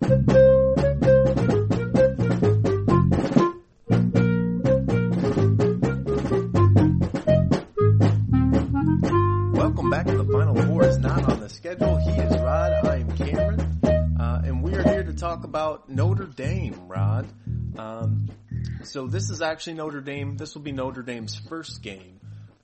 [0.00, 0.20] Welcome
[9.90, 11.96] back to the Final Four is not on the schedule.
[11.96, 12.86] He is Rod.
[12.86, 13.80] I am Cameron.
[14.20, 17.26] Uh, and we are here to talk about Notre Dame, Rod.
[17.76, 18.28] Um,
[18.84, 20.36] so this is actually Notre Dame.
[20.36, 22.20] This will be Notre Dame's first game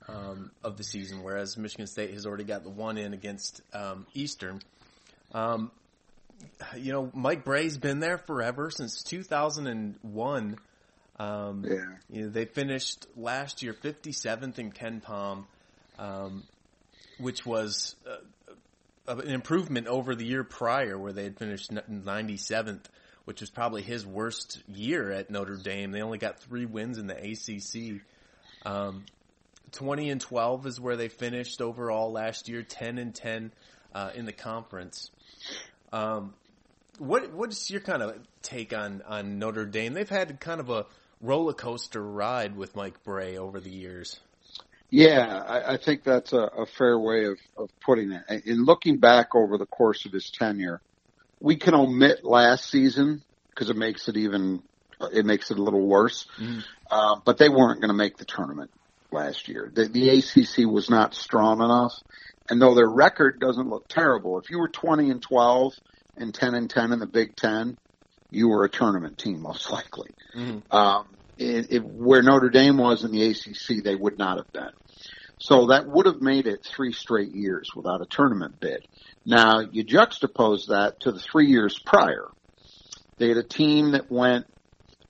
[0.07, 4.07] um, of the season, whereas Michigan State has already got the one in against um,
[4.13, 4.61] Eastern.
[5.33, 5.71] Um,
[6.77, 10.57] you know, Mike Brey's been there forever since 2001.
[11.17, 11.85] Um, Yeah.
[12.09, 15.45] you know, they finished last year 57th in KenPom,
[15.97, 16.43] um,
[17.19, 22.85] which was uh, an improvement over the year prior where they had finished 97th,
[23.25, 25.91] which was probably his worst year at Notre Dame.
[25.91, 28.01] They only got three wins in the ACC.
[28.65, 29.05] Um,
[29.71, 33.51] 20 and 12 is where they finished overall last year, 10 and 10
[33.93, 35.11] uh, in the conference.
[35.93, 36.33] Um,
[36.99, 39.93] what what's your kind of take on on Notre Dame?
[39.93, 40.85] They've had kind of a
[41.21, 44.19] roller coaster ride with Mike Brey over the years.
[44.89, 48.45] Yeah, I, I think that's a, a fair way of, of putting it.
[48.45, 50.81] In looking back over the course of his tenure,
[51.39, 54.61] we can omit last season because it makes it even
[55.11, 56.25] it makes it a little worse.
[56.89, 58.71] Uh, but they weren't going to make the tournament
[59.11, 59.71] last year.
[59.73, 61.93] The, the ACC was not strong enough,
[62.49, 65.73] and though their record doesn't look terrible, if you were twenty and twelve
[66.17, 67.77] and ten and ten in the Big Ten,
[68.31, 70.09] you were a tournament team most likely.
[70.71, 71.07] Um,
[71.37, 74.71] it, it, where Notre Dame was in the ACC, they would not have been.
[75.37, 78.87] So that would have made it three straight years without a tournament bid.
[79.25, 82.27] Now you juxtapose that to the three years prior.
[83.17, 84.45] They had a team that went,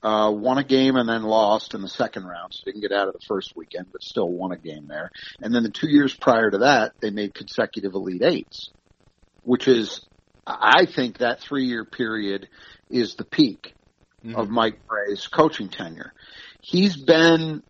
[0.01, 3.07] uh, won a game and then lost in the second round, so didn't get out
[3.07, 5.11] of the first weekend, but still won a game there.
[5.41, 8.71] And then the two years prior to that, they made consecutive Elite Eights,
[9.43, 10.01] which is,
[10.45, 12.47] I think that three year period
[12.89, 13.73] is the peak
[14.33, 16.13] of Mike Brey's coaching tenure.
[16.61, 17.61] He's been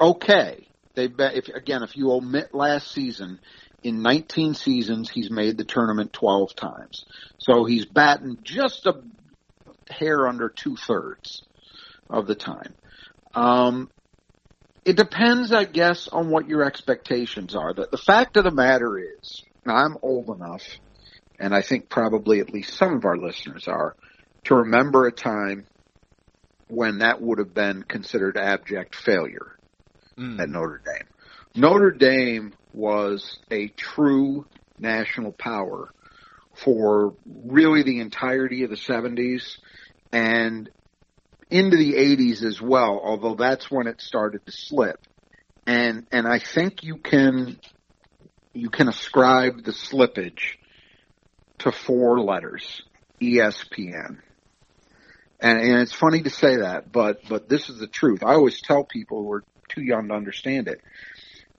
[0.00, 0.66] okay.
[0.94, 3.40] They've been, if, again, if you omit last season,
[3.82, 7.04] in 19 seasons, he's made the tournament 12 times.
[7.38, 9.02] So he's batting just a
[9.90, 11.42] hair under two thirds
[12.08, 12.74] of the time.
[13.34, 13.90] Um,
[14.84, 17.74] it depends, I guess, on what your expectations are.
[17.74, 20.62] The, the fact of the matter is, I'm old enough,
[21.38, 23.96] and I think probably at least some of our listeners are,
[24.44, 25.66] to remember a time
[26.68, 29.56] when that would have been considered abject failure
[30.16, 30.40] hmm.
[30.40, 31.08] at Notre Dame.
[31.54, 34.46] Notre Dame was a true
[34.78, 35.90] national power
[36.54, 39.58] for really the entirety of the 70s
[40.12, 40.70] and
[41.50, 44.98] into the 80s as well, although that's when it started to slip.
[45.66, 47.58] And and I think you can
[48.52, 50.56] you can ascribe the slippage
[51.58, 52.82] to four letters,
[53.20, 54.18] ESPN.
[55.40, 58.22] And, and it's funny to say that, but but this is the truth.
[58.24, 60.80] I always tell people who are too young to understand it.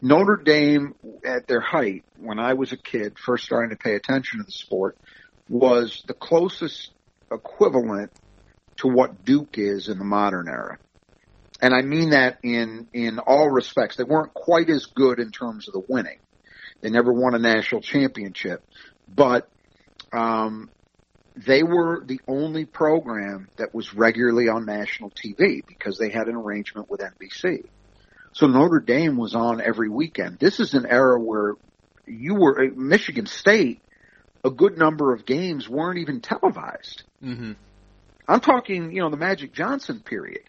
[0.01, 0.95] Notre Dame
[1.25, 4.51] at their height, when I was a kid, first starting to pay attention to the
[4.51, 4.97] sport,
[5.49, 6.91] was the closest
[7.31, 8.11] equivalent
[8.77, 10.77] to what Duke is in the modern era.
[11.61, 13.95] And I mean that in, in all respects.
[13.95, 16.19] They weren't quite as good in terms of the winning.
[16.81, 18.63] They never won a national championship,
[19.07, 19.49] but,
[20.11, 20.69] um,
[21.35, 26.35] they were the only program that was regularly on national TV because they had an
[26.35, 27.65] arrangement with NBC.
[28.33, 30.39] So Notre Dame was on every weekend.
[30.39, 31.55] This is an era where
[32.05, 33.81] you were Michigan State.
[34.43, 37.03] A good number of games weren't even televised.
[37.23, 37.53] Mm-hmm.
[38.27, 40.43] I'm talking, you know, the Magic Johnson period.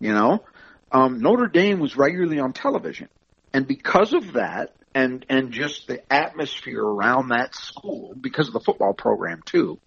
[0.00, 0.44] You know,
[0.90, 3.08] um, Notre Dame was regularly on television,
[3.52, 8.60] and because of that, and and just the atmosphere around that school, because of the
[8.60, 9.78] football program too,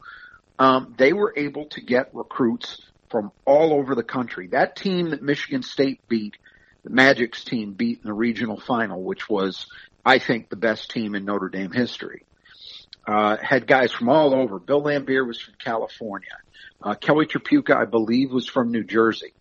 [0.60, 4.48] um, they were able to get recruits from all over the country.
[4.48, 6.38] That team that Michigan State beat,
[6.84, 9.68] the Magic's team beat in the regional final, which was,
[10.06, 12.26] I think, the best team in Notre Dame history.
[13.08, 14.60] Uh, had guys from all over.
[14.60, 16.38] Bill Laimbeer was from California.
[16.82, 19.34] Uh, Kelly Tripucka, I believe, was from New Jersey.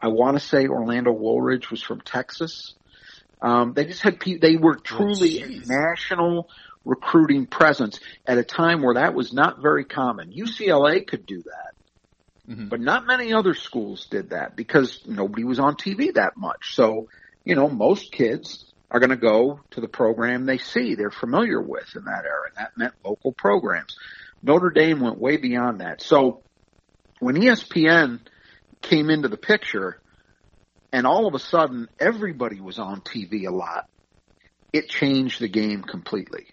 [0.00, 2.74] I want to say Orlando Woolridge was from Texas.
[3.40, 6.48] Um, they just had people, they were truly a national
[6.84, 10.32] recruiting presence at a time where that was not very common.
[10.32, 12.68] UCLA could do that, mm-hmm.
[12.68, 16.74] but not many other schools did that because nobody was on TV that much.
[16.74, 17.08] So,
[17.44, 21.60] you know, most kids are going to go to the program they see, they're familiar
[21.60, 22.48] with in that era.
[22.48, 23.96] And that meant local programs.
[24.42, 26.00] Notre Dame went way beyond that.
[26.00, 26.42] So
[27.20, 28.20] when ESPN
[28.80, 30.00] came into the picture
[30.92, 33.88] and all of a sudden everybody was on TV a lot,
[34.72, 36.46] it changed the game completely.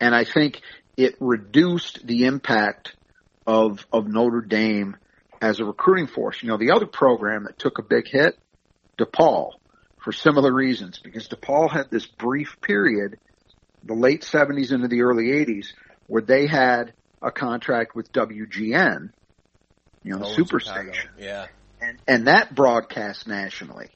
[0.00, 0.60] And I think
[0.96, 2.94] it reduced the impact
[3.46, 4.96] of, of Notre Dame
[5.40, 6.42] as a recruiting force.
[6.42, 8.38] You know, the other program that took a big hit,
[8.98, 9.52] DePaul,
[10.02, 13.18] for similar reasons, because DePaul had this brief period,
[13.82, 15.68] the late 70s into the early 80s,
[16.06, 16.92] where they had
[17.22, 19.10] a contract with WGN,
[20.02, 21.08] you know, oh, Superstation.
[21.18, 21.46] Yeah.
[21.84, 23.90] And, and that broadcast nationally.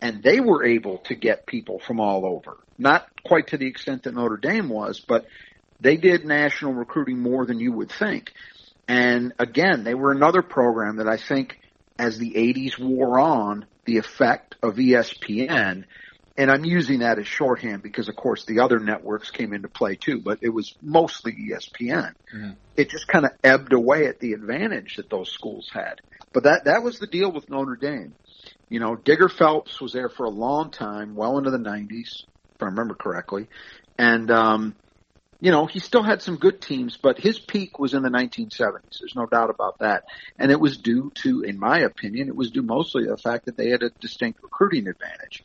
[0.00, 2.56] And they were able to get people from all over.
[2.78, 5.26] Not quite to the extent that Notre Dame was, but
[5.80, 8.32] they did national recruiting more than you would think.
[8.88, 11.58] And again, they were another program that I think
[11.98, 15.84] as the 80s wore on, the effect of ESPN,
[16.40, 19.96] and I'm using that as shorthand because of course the other networks came into play
[19.96, 22.14] too, but it was mostly ESPN.
[22.34, 22.56] Mm.
[22.76, 26.00] It just kind of ebbed away at the advantage that those schools had.
[26.32, 28.14] But that, that was the deal with Notre Dame.
[28.70, 32.22] You know, Digger Phelps was there for a long time, well into the 90s,
[32.54, 33.48] if I remember correctly.
[33.98, 34.74] And, um,
[35.40, 38.98] you know, he still had some good teams, but his peak was in the 1970s.
[38.98, 40.04] There's no doubt about that.
[40.38, 43.44] And it was due to, in my opinion, it was due mostly to the fact
[43.44, 45.42] that they had a distinct recruiting advantage.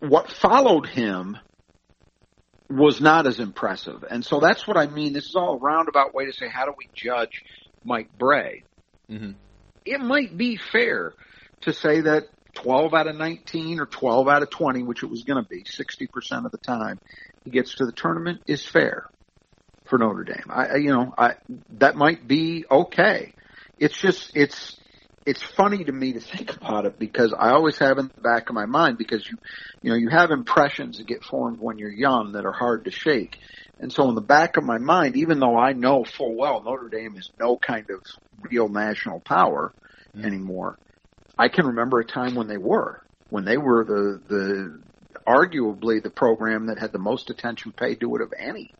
[0.00, 1.38] What followed him
[2.68, 4.04] was not as impressive.
[4.08, 5.12] And so that's what I mean.
[5.12, 7.44] This is all a roundabout way to say, how do we judge
[7.84, 8.64] Mike Brey?
[9.10, 9.32] Mm-hmm.
[9.84, 11.14] It might be fair
[11.62, 12.24] to say that
[12.54, 15.62] 12 out of 19 or 12 out of 20, which it was going to be
[15.62, 16.98] 60% of the time,
[17.44, 19.08] he gets to the tournament is fair
[19.84, 20.46] for Notre Dame.
[20.48, 21.34] I, you know, I,
[21.78, 23.34] that might be okay.
[23.78, 24.76] It's just, it's,
[25.26, 28.48] it's funny to me to think about it because I always have in the back
[28.48, 29.36] of my mind because you,
[29.82, 32.92] you know, you have impressions that get formed when you're young that are hard to
[32.92, 33.36] shake.
[33.80, 36.88] And so in the back of my mind, even though I know full well Notre
[36.88, 38.00] Dame is no kind of
[38.48, 39.74] real national power
[40.16, 40.24] mm.
[40.24, 40.78] anymore,
[41.36, 44.80] I can remember a time when they were, when they were the, the,
[45.26, 48.72] arguably the program that had the most attention paid to it of any,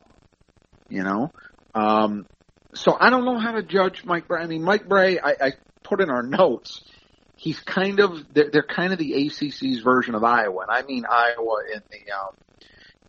[0.89, 1.33] you know?
[1.75, 2.27] Um,
[2.73, 4.43] so I don't know how to judge Mike Brey.
[4.43, 5.53] I mean, Mike Brey, I, I
[5.87, 6.83] put in our notes,
[7.37, 10.63] he's kind of, they're, they're kind of the ACC's version of Iowa.
[10.63, 12.35] And I mean Iowa in the, um,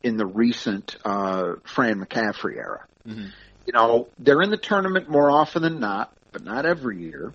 [0.04, 2.86] in the recent, uh, Fran McCaffery era.
[3.08, 3.28] Mm-hmm.
[3.66, 7.34] You know, they're in the tournament more often than not, but not every year.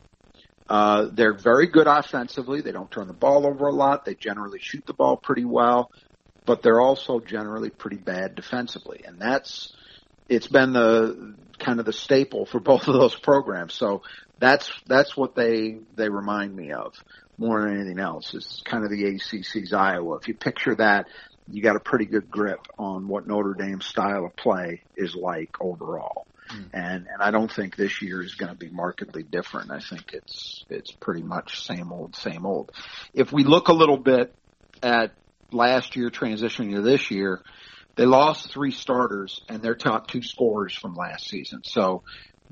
[0.68, 2.62] Uh, they're very good offensively.
[2.62, 4.04] They don't turn the ball over a lot.
[4.04, 5.90] They generally shoot the ball pretty well,
[6.46, 9.02] but they're also generally pretty bad defensively.
[9.04, 9.74] And that's,
[10.32, 13.74] it's been the kind of the staple for both of those programs.
[13.74, 14.02] So
[14.38, 16.94] that's, that's what they, they remind me of
[17.38, 18.34] more than anything else.
[18.34, 20.16] It's kind of the ACC's Iowa.
[20.16, 21.08] If you picture that,
[21.50, 25.56] you got a pretty good grip on what Notre Dame's style of play is like
[25.60, 26.26] overall.
[26.50, 26.68] Mm.
[26.72, 29.70] And and I don't think this year is going to be markedly different.
[29.70, 32.72] I think it's it's pretty much same old, same old.
[33.12, 34.34] If we look a little bit
[34.82, 35.12] at
[35.50, 37.42] last year transitioning to this year,
[37.96, 41.60] they lost three starters and their top two scorers from last season.
[41.64, 42.02] So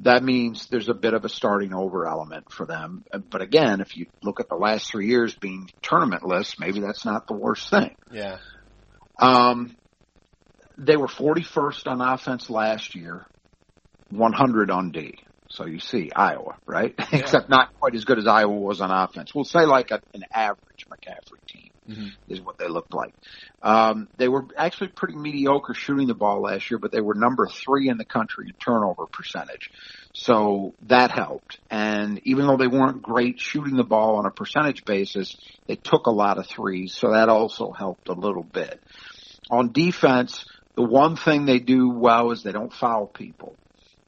[0.00, 3.04] that means there's a bit of a starting over element for them.
[3.30, 7.26] But again, if you look at the last three years being tournamentless, maybe that's not
[7.26, 7.94] the worst thing.
[8.10, 8.38] Yeah.
[9.18, 9.76] Um,
[10.78, 13.26] they were 41st on offense last year.
[14.10, 15.18] 100 on D.
[15.50, 16.94] So you see Iowa, right?
[17.12, 17.18] Yeah.
[17.18, 19.34] Except not quite as good as Iowa was on offense.
[19.34, 22.32] We'll say like a, an average McCaffery team mm-hmm.
[22.32, 23.14] is what they looked like.
[23.62, 27.46] Um, they were actually pretty mediocre shooting the ball last year, but they were number
[27.46, 29.70] three in the country in turnover percentage.
[30.12, 31.58] So that helped.
[31.70, 36.06] And even though they weren't great shooting the ball on a percentage basis, they took
[36.06, 36.94] a lot of threes.
[36.94, 38.80] So that also helped a little bit.
[39.50, 40.44] On defense,
[40.76, 43.56] the one thing they do well is they don't foul people.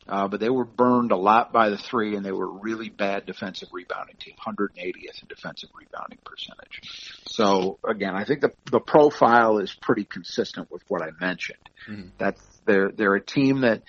[0.08, 2.88] Uh, but they were burned a lot by the three, and they were a really
[2.88, 6.80] bad defensive rebounding team, 180th in defensive rebounding percentage.
[7.28, 11.68] So again, I think the the profile is pretty consistent with what I mentioned.
[11.88, 12.08] Mm-hmm.
[12.18, 13.82] That's they're they're a team that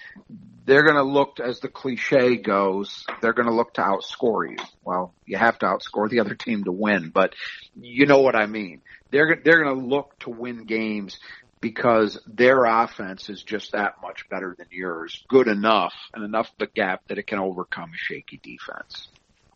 [0.65, 4.57] they're going to look, as the cliche goes, they're going to look to outscore you.
[4.83, 7.33] Well, you have to outscore the other team to win, but
[7.75, 8.81] you know what I mean.
[9.11, 11.19] They're they're going to look to win games
[11.63, 16.67] because their offense is just that much better than yours, good enough and enough of
[16.67, 19.07] a gap that it can overcome a shaky defense.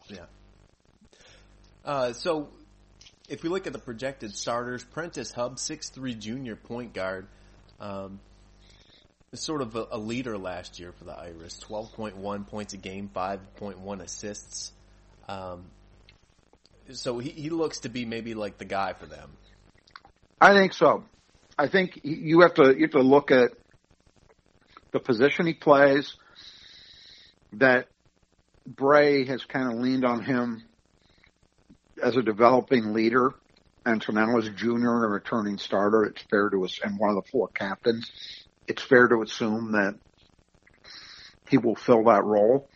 [0.08, 0.20] Yeah.
[1.84, 2.48] Uh, so
[3.28, 7.28] if we look at the projected starters, Prentiss Hubb, six three junior point guard.
[7.80, 8.22] Um,
[9.34, 14.02] sort of a, a leader last year for the Irish, 12.1 points a game, 5.1
[14.02, 14.72] assists.
[15.28, 15.66] Um,
[16.94, 19.30] so he, he looks to be maybe like the guy for them.
[20.40, 21.04] I think so.
[21.58, 23.52] I think you have to you have to look at
[24.92, 26.16] the position he plays.
[27.54, 27.88] That
[28.66, 30.64] Brey has kind of leaned on him
[32.04, 33.34] as a developing leader,
[33.86, 37.00] and so now as a junior and a returning starter, it's fair to us and
[37.00, 38.12] one of the four captains.
[38.68, 39.96] It's fair to assume that
[41.50, 42.70] he will fill that role.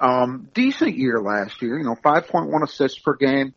[0.00, 3.52] Um, decent year last year, you know, 5.1 assists per game,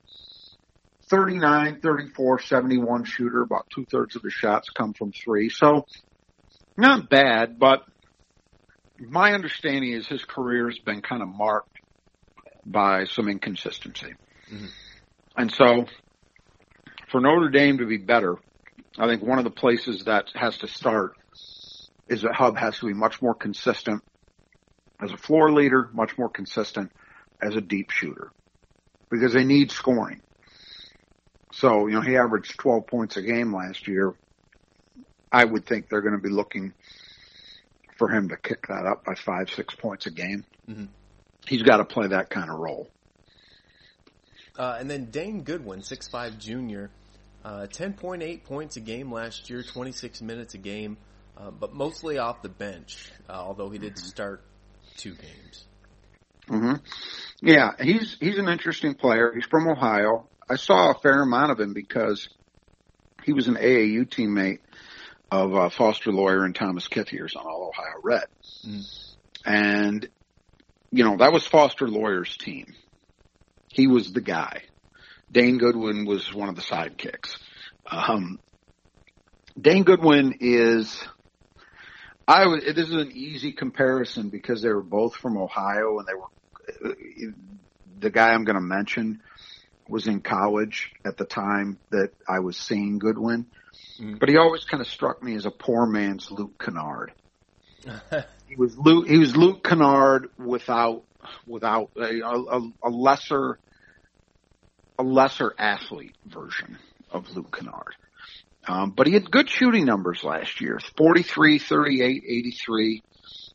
[1.11, 5.49] 39, 34, 71 shooter, about two thirds of his shots come from three.
[5.49, 5.85] So
[6.77, 7.83] not bad, but
[8.97, 11.77] my understanding is his career has been kind of marked
[12.65, 14.13] by some inconsistency.
[14.51, 14.65] Mm-hmm.
[15.35, 15.85] And so
[17.11, 18.37] for Notre Dame to be better,
[18.97, 21.17] I think one of the places that has to start
[22.07, 24.01] is that Hubb has to be much more consistent
[25.01, 26.91] as a floor leader, much more consistent
[27.41, 28.31] as a deep shooter
[29.09, 30.21] because they need scoring.
[31.53, 34.13] So, you know, he averaged 12 points a game last year.
[35.31, 36.73] I would think they're going to be looking
[37.97, 40.45] for him to kick that up by five, six points a game.
[40.69, 40.85] Mm-hmm.
[41.47, 42.89] He's got to play that kind of role.
[44.57, 46.91] Uh, and then Dane Goodwin, six-five junior,
[47.43, 50.97] uh, 10.8 points a game last year, 26 minutes a game,
[51.37, 54.43] uh, but mostly off the bench, uh, although he did start
[54.97, 55.65] two games.
[56.49, 56.73] Mm-hmm.
[57.41, 59.31] Yeah, he's he's an interesting player.
[59.33, 60.27] He's from Ohio.
[60.51, 62.27] I saw a fair amount of him because
[63.23, 64.59] he was an AAU teammate
[65.31, 68.25] of uh, Foster Loyer and Thomas Kithiers on All Ohio Red.
[68.67, 69.15] Mm.
[69.45, 70.09] And,
[70.91, 72.73] you know, that was Foster Loyer's team.
[73.69, 74.63] He was the guy.
[75.31, 77.37] Dane Goodwin was one of the sidekicks.
[77.89, 78.37] Um,
[79.59, 81.01] Dane Goodwin is,
[82.27, 86.13] I was, this is an easy comparison because they were both from Ohio and they
[86.13, 86.95] were,
[87.99, 89.21] the guy I'm going to mention
[89.91, 93.45] was in college at the time that I was seeing Goodwin,
[93.99, 94.19] mm.
[94.19, 97.11] but he always kind of struck me as a poor man's Luke Kennard.
[98.47, 99.07] he was Luke.
[99.07, 101.03] He was Luke Kennard without
[101.45, 103.59] without a, a, a lesser
[104.97, 106.77] a lesser athlete version
[107.11, 107.95] of Luke Kennard.
[108.67, 113.03] Um, but he had good shooting numbers last year 43, 38, 83.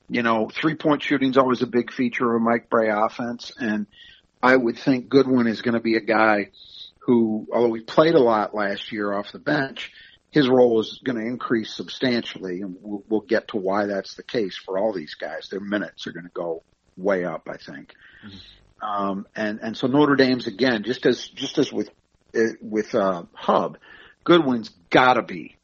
[0.08, 3.52] You know, three point shooting is always a big feature of a Mike Brey offense.
[3.58, 3.86] And
[4.42, 6.50] I would think Goodwin is going to be a guy
[7.00, 9.92] who, although he played a lot last year off the bench,
[10.30, 14.22] his role is going to increase substantially, and we'll, we'll get to why that's the
[14.22, 15.48] case for all these guys.
[15.48, 16.62] Their minutes are going to go
[16.96, 17.94] way up, I think.
[18.26, 18.36] Mm-hmm.
[18.86, 21.88] Um, and and so Notre Dame's again, just as just as with
[22.36, 23.78] uh, with uh, Hubb,
[24.24, 25.56] Goodwin's got to be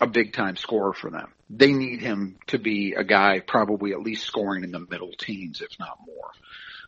[0.00, 1.32] a big time scorer for them.
[1.48, 5.60] They need him to be a guy probably at least scoring in the middle teens,
[5.60, 6.30] if not more.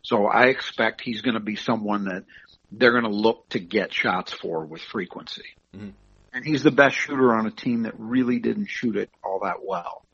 [0.03, 2.23] So I expect he's going to be someone that
[2.71, 5.45] they're going to look to get shots for with frequency.
[5.75, 5.89] Mm-hmm.
[6.33, 9.65] And he's the best shooter on a team that really didn't shoot it all that
[9.65, 10.05] well.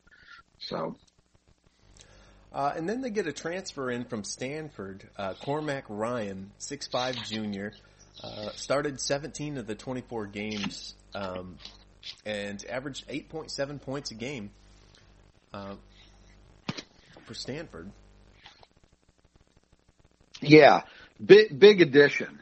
[0.58, 0.96] So.
[2.52, 7.14] Uh, and then they get a transfer in from Stanford, uh, Cormac Ryan, six five
[7.24, 7.74] junior,
[8.24, 11.58] uh, started 17 of the 24 games, um,
[12.24, 14.50] and averaged 8.7 points a game,
[15.52, 15.74] uh,
[17.26, 17.90] for Stanford.
[20.40, 20.82] Yeah,
[21.24, 22.40] big big addition.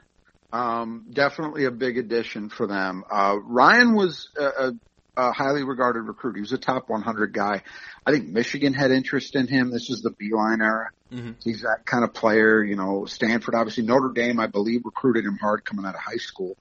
[0.53, 3.03] Um, definitely a big addition for them.
[3.11, 4.73] Uh, Ryan was a, a,
[5.17, 6.37] a, highly regarded recruit.
[6.37, 7.63] He was a top 100 guy.
[8.07, 9.73] I think Michigan had interest in him.
[9.73, 10.91] This is the Beilein era.
[11.13, 11.33] Mm-hmm.
[11.43, 12.63] He's that kind of player.
[12.63, 16.19] You know, Stanford, obviously Notre Dame, I believe, recruited him hard coming out of high
[16.19, 16.57] school.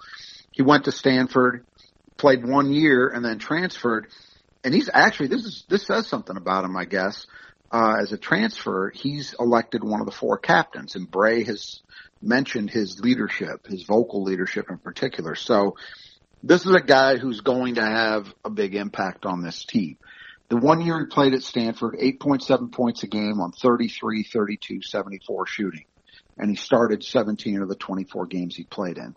[0.49, 1.63] He went to Stanford,
[2.17, 4.07] played one year, and then transferred.
[4.63, 7.27] And he's actually this is this says something about him, I guess
[7.73, 11.81] uh, as a transfer, he's elected one of the four captains, and Brey has
[12.21, 15.33] mentioned his leadership, his vocal leadership in particular.
[15.33, 15.75] So
[16.43, 19.97] this is a guy who's going to have a big impact on this team.
[20.49, 25.47] The one year he played at Stanford, 8.7 points a game on 33, 32, 74
[25.47, 25.85] shooting.
[26.37, 29.15] And he started 17 of the 24 games he played in.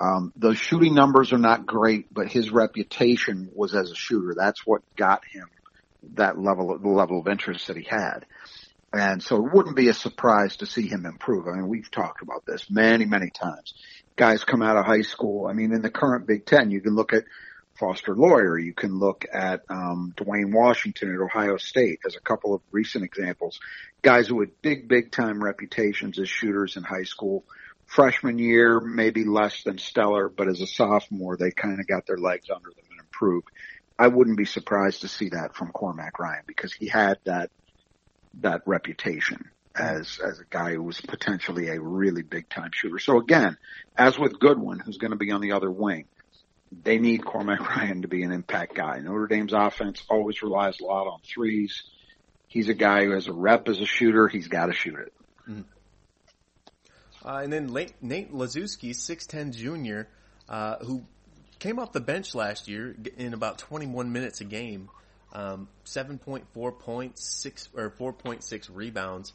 [0.00, 4.34] Um, those shooting numbers are not great, but his reputation was as a shooter.
[4.34, 5.48] That's what got him
[6.14, 8.26] that level of the level of interest that he had.
[8.92, 11.46] And so it wouldn't be a surprise to see him improve.
[11.46, 13.74] I mean, we've talked about this many, many times.
[14.16, 15.46] Guys come out of high school.
[15.46, 17.24] I mean, in the current Big Ten, you can look at
[17.78, 18.58] Foster Loyer.
[18.58, 23.04] You can look at um, Duane Washington at Ohio State as a couple of recent
[23.04, 23.60] examples.
[24.02, 27.44] Guys who had big, big time reputations as shooters in high school.
[27.86, 32.18] Freshman year, maybe less than stellar, but as a sophomore, they kind of got their
[32.18, 33.48] legs under them and improved
[33.98, 37.50] I wouldn't be surprised to see that from Cormac Ryan because he had that
[38.40, 42.98] that reputation as as a guy who was potentially a really big time shooter.
[42.98, 43.56] So again,
[43.96, 46.06] as with Goodwin, who's going to be on the other wing,
[46.70, 48.98] they need Cormac Ryan to be an impact guy.
[49.00, 51.82] Notre Dame's offense always relies a lot on threes.
[52.46, 54.28] He's a guy who has a rep as a shooter.
[54.28, 55.12] He's got to shoot it.
[55.48, 55.62] Mm-hmm.
[57.28, 57.66] Uh, and then
[58.00, 60.08] Nate, Laszewski, 6'10 junior,
[60.48, 61.04] uh, who
[61.58, 64.88] came off the bench last year in about 21 minutes a game.
[65.32, 69.32] Um, 7.4 points, six or 4.6 rebounds.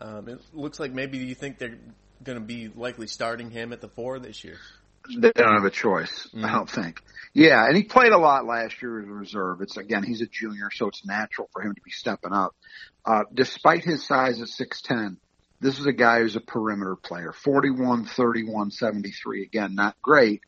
[0.00, 1.78] Um, it looks like maybe you think they're
[2.22, 4.56] going to be likely starting him at the four this year.
[5.16, 6.44] They don't have a choice, mm-hmm.
[6.44, 7.00] I don't think.
[7.32, 9.62] Yeah, and he played a lot last year as a reserve.
[9.62, 12.54] It's again, he's a junior, so it's natural for him to be stepping up.
[13.04, 15.16] Uh, despite his size at 6'10,
[15.60, 17.32] this is a guy who's a perimeter player.
[17.32, 19.42] 41, 31, 73.
[19.44, 20.42] Again, not great.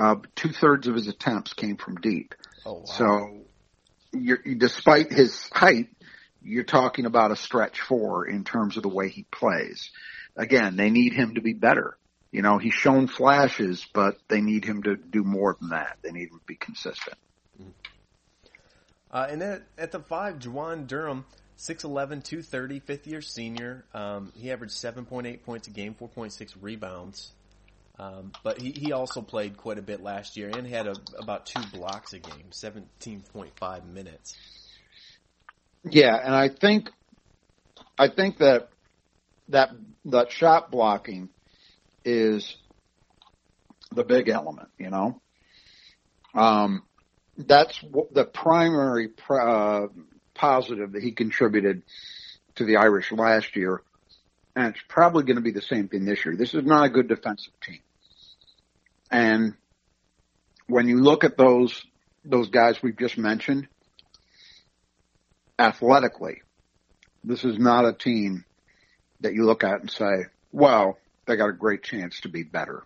[0.00, 2.34] Uh, two thirds of his attempts came from deep.
[2.64, 2.84] Oh, wow.
[2.86, 3.40] So,
[4.12, 5.88] you're, despite his height,
[6.42, 9.90] you're talking about a stretch four in terms of the way he plays.
[10.36, 11.98] Again, they need him to be better.
[12.32, 15.98] You know, he's shown flashes, but they need him to do more than that.
[16.02, 17.18] They need him to be consistent.
[19.10, 21.26] Uh, and then at the five, Juwan Durham,
[21.58, 23.84] 6'11", 230, fifth year senior.
[23.92, 27.32] Um, he averaged 7.8 points a game, 4.6 rebounds.
[28.00, 31.44] Um, but he, he also played quite a bit last year and had a, about
[31.44, 34.36] two blocks a game, 17.5 minutes.
[35.84, 36.90] Yeah, and I think,
[37.98, 38.70] I think that,
[39.50, 39.72] that,
[40.06, 41.28] that shot blocking
[42.02, 42.56] is
[43.92, 45.20] the big element, you know.
[46.34, 46.84] Um,
[47.36, 47.78] that's
[48.12, 49.88] the primary uh,
[50.32, 51.82] positive that he contributed
[52.54, 53.82] to the Irish last year,
[54.56, 56.34] and it's probably going to be the same thing this year.
[56.34, 57.80] This is not a good defensive team,
[59.10, 59.54] and
[60.66, 61.84] when you look at those
[62.24, 63.66] those guys we've just mentioned,
[65.58, 66.42] athletically,
[67.24, 68.44] this is not a team
[69.20, 70.98] that you look at and say, "Well,
[71.30, 72.82] they got a great chance to be better.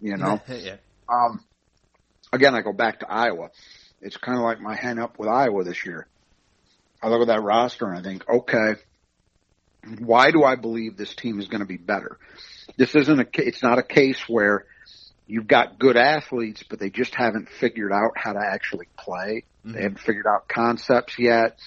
[0.00, 0.40] You know?
[0.48, 0.76] yeah.
[1.08, 1.44] Um,
[2.32, 3.50] again, I go back to Iowa.
[4.00, 6.06] It's kind of like my hang up with Iowa this year.
[7.02, 8.80] I look at that roster and I think, okay,
[9.98, 12.18] why do I believe this team is going to be better?
[12.76, 14.64] This isn't a, it's not a case where
[15.32, 19.44] you've got good athletes, but they just haven't figured out how to actually play.
[19.64, 19.72] Mm-hmm.
[19.72, 21.58] They haven't figured out concepts yet.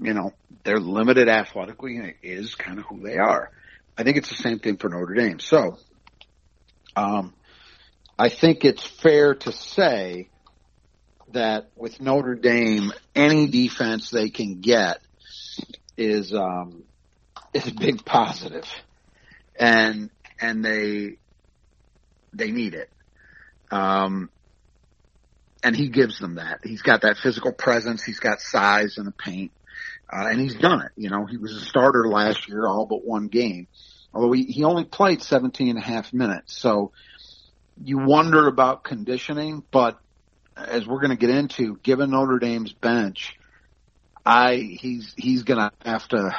[0.00, 0.32] You know,
[0.64, 3.52] they're limited athletically and it is kind of who they are.
[3.96, 5.38] I think it's the same thing for Notre Dame.
[5.38, 5.78] So,
[6.96, 7.34] um,
[8.18, 10.28] I think it's fair to say
[11.30, 14.98] that with Notre Dame, any defense they can get
[15.96, 16.82] is um,
[17.54, 18.66] is a big positive,
[19.54, 21.18] and and they
[22.32, 22.90] they need it.
[23.70, 24.30] Um,
[25.62, 26.60] and he gives them that.
[26.62, 28.02] He's got that physical presence.
[28.02, 29.52] He's got size in the paint.
[30.10, 30.92] Uh, and he's done it.
[30.96, 33.66] You know, he was a starter last year, all but one game,
[34.14, 36.56] although he, he only played 17 and a half minutes.
[36.56, 36.92] So
[37.82, 39.98] you wonder about conditioning, but
[40.56, 43.38] as we're going to get into, given Notre Dame's bench,
[44.24, 46.34] I, he's, he's going to have to,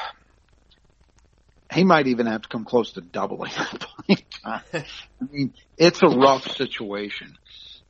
[1.71, 3.51] he might even have to come close to doubling
[4.07, 4.61] playing time.
[4.73, 7.37] I mean, it's a rough situation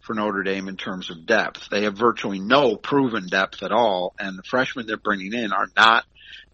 [0.01, 1.69] for Notre Dame in terms of depth.
[1.69, 5.67] They have virtually no proven depth at all, and the freshmen they're bringing in are
[5.75, 6.05] not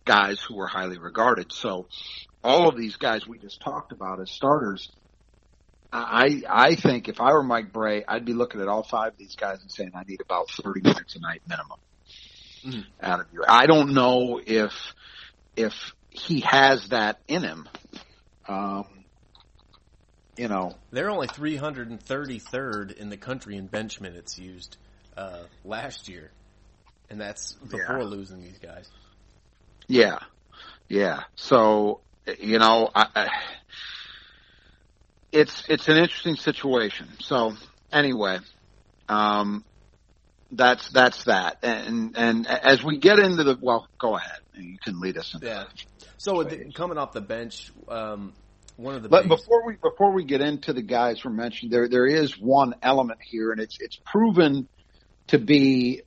[0.04, 1.52] guys who are highly regarded.
[1.52, 1.88] So
[2.44, 4.92] all of these guys we just talked about as starters,
[5.92, 9.18] I I think if I were Mike Brey, I'd be looking at all five of
[9.18, 11.80] these guys and saying I need about 30 minutes a night minimum
[12.66, 12.82] mm-hmm.
[13.02, 13.44] out of you.
[13.48, 14.74] I don't know if
[15.56, 17.68] if he has that in him.
[18.48, 18.86] Um,
[20.38, 24.78] you know, they're only 333rd in the country in bench minutes used
[25.16, 26.32] uh, last year,
[27.10, 28.06] and that's before yeah.
[28.06, 28.90] losing these guys.
[29.88, 30.20] Yeah,
[30.90, 31.24] yeah.
[31.36, 32.02] So
[32.40, 33.30] you know, I, I,
[35.32, 37.08] it's it's an interesting situation.
[37.20, 37.54] So
[37.92, 38.40] anyway,
[39.08, 39.64] um,
[40.52, 41.60] that's that's that.
[41.64, 44.40] And and as we get into the well, go ahead.
[44.54, 45.34] You can lead us.
[45.34, 45.66] Into yeah.
[46.26, 48.34] So the, coming off the bench, um,
[48.78, 49.10] one of the.
[49.10, 52.74] But before we before we get into the guys we're mentioning, there there is one
[52.82, 54.68] element here, and it's it's proven
[55.28, 56.02] to be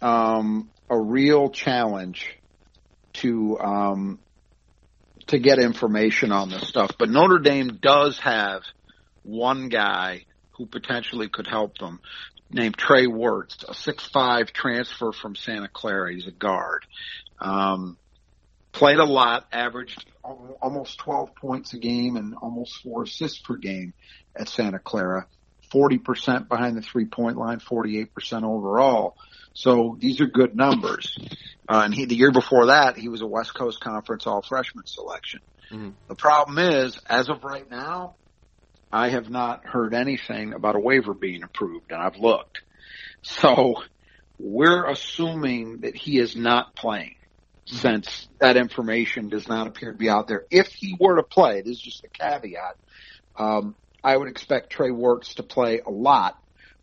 [0.00, 2.38] um, a real challenge
[3.14, 4.20] to um,
[5.26, 6.92] to get information on this stuff.
[6.96, 8.62] But Notre Dame does have
[9.24, 11.98] one guy who potentially could help them,
[12.48, 16.14] named Trey Wertz, a six-five transfer from Santa Clara.
[16.14, 16.86] He's a guard.
[17.40, 17.96] Um,
[18.74, 23.94] played a lot, averaged almost 12 points a game and almost four assists per game
[24.36, 25.26] at Santa Clara.
[25.72, 28.08] 40% behind the three point line, 48%
[28.44, 29.16] overall.
[29.54, 31.16] So these are good numbers.
[31.68, 34.84] Uh, and he, the year before that, he was a West Coast Conference All Freshman
[34.86, 35.40] selection.
[35.72, 35.94] Mhm.
[36.08, 38.16] The problem is, as of right now,
[38.92, 42.60] I have not heard anything about a waiver being approved, and I've looked.
[43.22, 43.74] So
[44.38, 47.16] we're assuming that he is not playing
[47.66, 50.44] since that information does not appear to be out there.
[50.50, 52.76] If he were to play, this is just a caveat,
[53.36, 56.38] um, I would expect Trey Wertz to play a lot,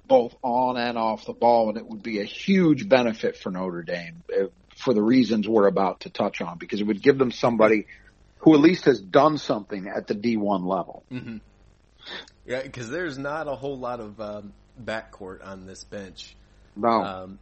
[0.08, 3.84] both on and off the ball, and it would be a huge benefit for Notre
[3.84, 7.32] Dame uh, for the reasons we're about to touch on, because it would give them
[7.32, 7.86] somebody
[8.40, 11.04] who at least has done something at the D1 level.
[11.12, 11.38] Mm-hmm.
[12.46, 16.36] Yeah, because there's not a whole lot of um, backcourt on this bench.
[16.76, 17.40] No, Um,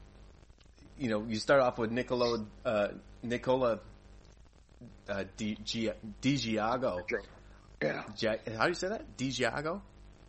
[0.99, 2.89] you know, you start off with Nicolo, uh,
[3.23, 3.79] Nicola
[5.07, 7.01] uh, Di, Gi, DiGiago.
[7.81, 8.03] yeah,
[8.57, 9.17] How do you say that?
[9.17, 9.81] Di Giago?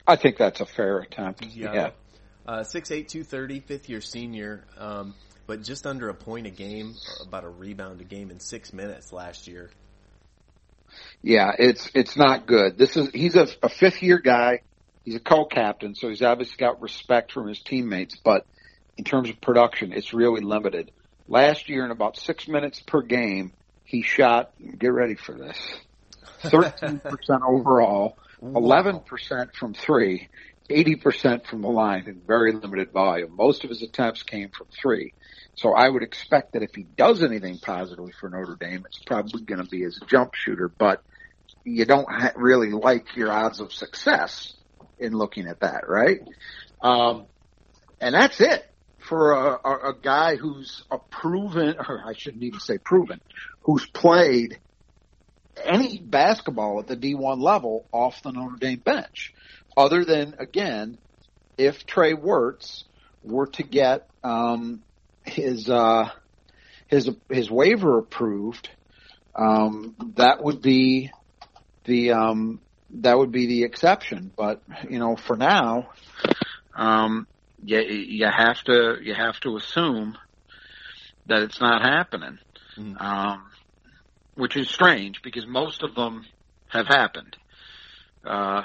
[0.07, 1.43] I think that's a fair attempt.
[1.43, 1.75] DiGiago.
[1.75, 1.91] Yeah,
[2.47, 5.15] Uh, 6'8", 230, fifth year senior, um,
[5.47, 9.13] but just under a point a game, about a rebound a game in six minutes
[9.13, 9.71] last year.
[11.23, 12.79] yeah, it's it's not good.
[12.79, 14.61] This is he's a, a fifth year guy.
[15.05, 18.17] He's a co-captain, so he's obviously got respect from his teammates.
[18.23, 18.47] But
[19.01, 20.93] in terms of production, it's really limited.
[21.27, 24.53] Last year, in about six minutes per game, he shot.
[24.79, 25.59] Get ready for this.
[26.43, 30.29] Thirteen percent overall, eleven percent from three,
[30.69, 33.35] eighty percent from the line in very limited volume.
[33.35, 35.15] Most of his attempts came from three.
[35.55, 39.41] So I would expect that if he does anything positively for Notre Dame, it's probably
[39.45, 40.69] going to be as a jump shooter.
[40.69, 41.03] But
[41.65, 44.53] you don't ha- really like your odds of success
[44.99, 46.21] in looking at that, right?
[46.83, 47.25] Um,
[47.99, 48.67] and that's it
[49.01, 53.21] for a, a, a guy who's a proven, or I shouldn't even say proven,
[53.63, 54.59] who's played
[55.63, 59.35] any basketball at the D1 level off the Notre Dame bench,
[59.77, 60.99] other than again,
[61.59, 62.85] if Trey Wertz
[63.23, 64.83] were to get um,
[65.25, 66.11] his uh,
[66.87, 68.69] his his waiver approved,
[69.35, 71.11] um, that would be
[71.85, 72.61] the um,
[72.91, 74.31] that would be the exception.
[74.37, 75.91] But you know, for now,
[76.75, 77.27] um,
[77.65, 80.17] you you have to you have to assume
[81.27, 82.39] that it's not happening,
[82.77, 83.01] Mhm.
[83.01, 83.51] um,
[84.35, 86.25] which is strange because most of them
[86.69, 87.37] have happened.
[88.25, 88.63] Uh,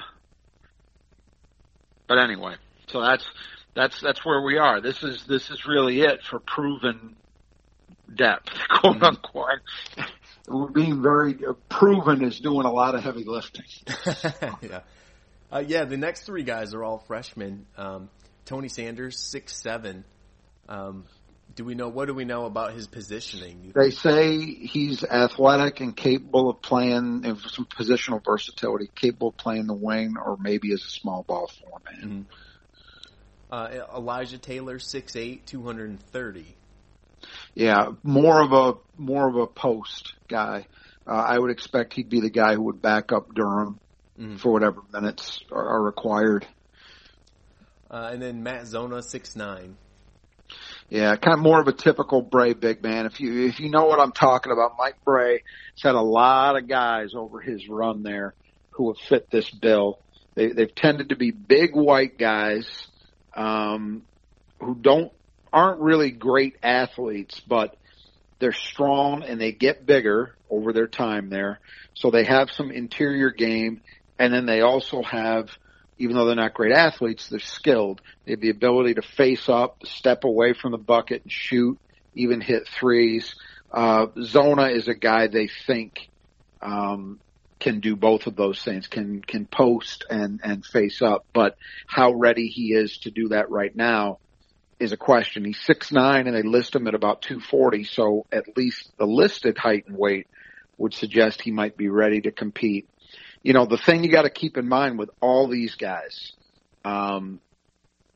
[2.08, 2.55] but anyway,
[2.88, 3.25] so that's
[3.75, 4.81] that's that's where we are.
[4.81, 7.15] This is this is really it for proven
[8.13, 9.60] depth, quote unquote.
[10.47, 13.65] We're being very uh, proven is doing a lot of heavy lifting.
[14.62, 14.81] yeah.
[15.51, 17.65] Uh, yeah, the next three guys are all freshmen.
[17.77, 18.10] Um,
[18.45, 20.03] Tony Sanders, six seven.
[20.69, 21.05] Um,
[21.55, 23.71] do we know what do we know about his positioning?
[23.75, 29.67] They say he's athletic and capable of playing and some positional versatility, capable of playing
[29.67, 32.25] the wing or maybe as a small ball format.
[33.51, 36.45] Uh, Elijah Taylor, 6'8", 230.
[37.53, 40.67] Yeah, more of a more of a post guy.
[41.08, 43.79] Uh, I would expect he'd be the guy who would back up Durham
[44.19, 44.39] Mhm.
[44.39, 46.47] for whatever minutes are, are required.
[47.95, 49.77] Uh, and then Matt Zona, six nine.
[50.89, 53.05] Yeah, kind of more of a typical Brey big man.
[53.05, 55.43] If you if you know what I'm talking about, Mike Brey
[55.75, 58.34] has had a lot of guys over his run there
[58.71, 59.99] who have fit this bill.
[60.34, 62.67] They, they've tended to be big white guys
[63.34, 64.01] um,
[64.60, 65.13] who don't
[65.53, 67.77] aren't really great athletes, but
[68.39, 71.62] they're strong and they get bigger over their time there.
[71.93, 73.79] So they have some interior game,
[74.19, 75.49] and then they also have,
[75.97, 78.01] even though they're not great athletes, they're skilled.
[78.25, 81.79] They have the ability to face up, step away from the bucket and shoot,
[82.13, 83.36] even hit threes.
[83.71, 86.10] Uh, Zona is a guy they think
[86.62, 87.19] um,
[87.60, 91.25] can do both of those things, can can post and and face up.
[91.34, 94.19] But how ready he is to do that right now
[94.79, 95.45] is a question.
[95.45, 97.84] He's six nine, and they list him at about two forty.
[97.84, 100.27] So at least the listed height and weight
[100.77, 102.88] would suggest he might be ready to compete.
[103.45, 106.31] You know, the thing you got to keep in mind with all these guys,
[106.84, 107.39] um,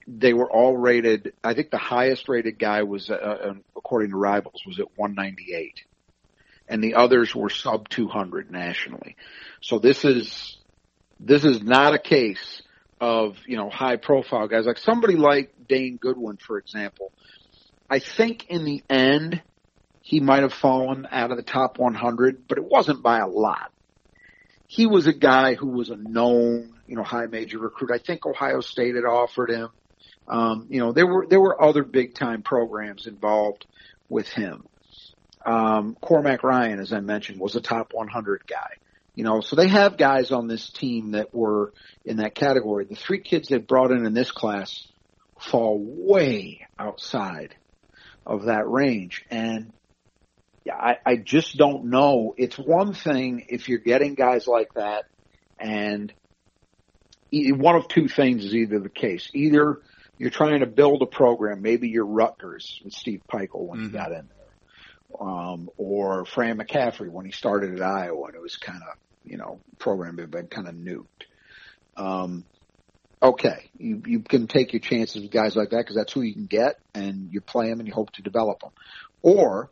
[0.08, 1.34] they were all rated.
[1.44, 5.84] I think the highest rated guy was, uh, uh, according to Rivals, was at 198,
[6.68, 9.18] and the others were sub 200 nationally.
[9.62, 10.58] So this is
[11.20, 12.64] this is not a case
[13.00, 17.12] of you know high profile guys like somebody like Dane Goodwin, for example.
[17.88, 19.44] I think in the end
[20.02, 23.72] he might have fallen out of the top 100, but it wasn't by a lot.
[24.72, 27.90] He was a guy who was a known, you know, high major recruit.
[27.92, 29.70] I think Ohio State had offered him.
[30.28, 33.66] Um, you know, there were there were other big time programs involved
[34.10, 34.68] with him.
[35.44, 38.76] Um, Cormac Ryan, as I mentioned, was a top 100 guy.
[39.16, 41.74] You know, so they have guys on this team that were
[42.06, 42.86] in that category.
[42.86, 44.88] The three kids they brought in in this class
[45.40, 47.56] fall way outside
[48.24, 49.26] of that range.
[49.32, 49.74] And
[50.66, 52.34] yeah, I, I just don't know.
[52.38, 55.06] It's one thing if you're getting guys like that
[55.60, 56.14] and
[57.32, 59.30] one of two things is either the case.
[59.34, 59.80] Either
[60.18, 63.94] you're trying to build a program, maybe you're Rutgers with Steve Pikiell when he Mhm.
[63.94, 65.28] got in there.
[65.28, 69.38] Um, or Fran McCaffery when he started at Iowa and it was kind of, you
[69.38, 71.26] know, program had been kind of nuked.
[71.98, 72.46] Um,
[73.22, 76.34] okay, you, you can take your chances with guys like that because that's who you
[76.34, 78.72] can get and you play them and you hope to develop them.
[79.22, 79.72] Or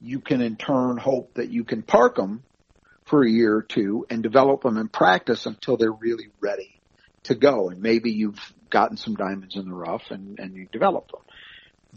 [0.00, 2.42] you can in turn hope that you can park them
[3.06, 6.80] for a year or two and develop them in practice until they're really ready
[7.24, 7.70] to go.
[7.70, 11.22] And maybe you've gotten some diamonds in the rough and, and you develop them.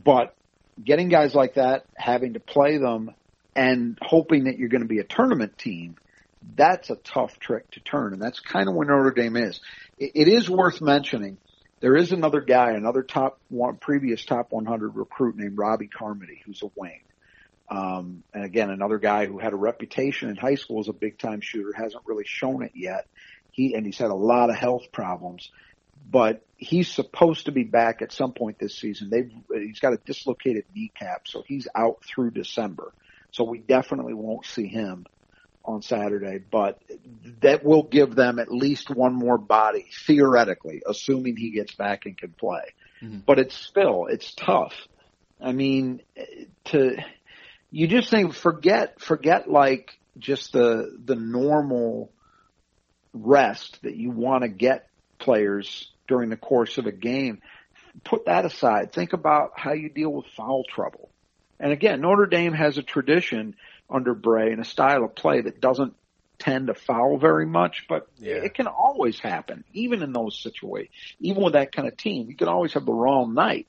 [0.03, 0.35] But
[0.83, 3.11] getting guys like that, having to play them
[3.55, 5.95] and hoping that you're going to be a tournament team,
[6.55, 8.13] that's a tough trick to turn.
[8.13, 9.59] And that's kind of where Notre Dame is.
[9.97, 11.37] It, it is worth mentioning.
[11.81, 16.61] There is another guy, another top one, previous top 100 recruit named Robbie Carmody, who's
[16.61, 17.01] a wing.
[17.69, 21.19] Um, and again, another guy who had a reputation in high school as a big
[21.19, 23.07] time shooter hasn't really shown it yet.
[23.51, 25.51] He, and he's had a lot of health problems,
[26.09, 29.09] but he's supposed to be back at some point this season.
[29.09, 32.93] They've, he's got a dislocated kneecap, so he's out through December.
[33.31, 35.05] So we definitely won't see him
[35.63, 36.81] on Saturday, but
[37.41, 42.17] that will give them at least one more body, theoretically, assuming he gets back and
[42.17, 42.73] can play.
[43.01, 43.23] Mhm.
[43.25, 44.73] But it's still, it's tough.
[45.39, 46.01] I mean,
[46.65, 46.97] to,
[47.71, 52.11] you just think, forget, forget like just the, the normal
[53.13, 54.87] rest that you want to get
[55.19, 57.41] players during the course of a game.
[58.03, 58.93] Put that aside.
[58.93, 61.09] Think about how you deal with foul trouble.
[61.59, 63.55] And again, Notre Dame has a tradition
[63.89, 65.93] under Brey and a style of play that doesn't
[66.37, 68.35] tend to foul very much, but Yeah.
[68.35, 70.93] it can always happen, even in those situations.
[71.19, 73.67] Even with that kind of team, you can always have the wrong night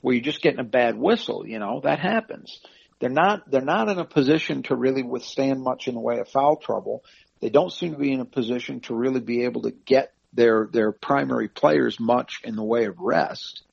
[0.00, 2.60] where you're just getting a bad whistle, you know, that happens.
[3.02, 6.28] They're not, they're not in a position to really withstand much in the way of
[6.28, 7.02] foul trouble.
[7.40, 10.68] They don't seem to be in a position to really be able to get their,
[10.70, 13.64] their primary players much in the way of rest.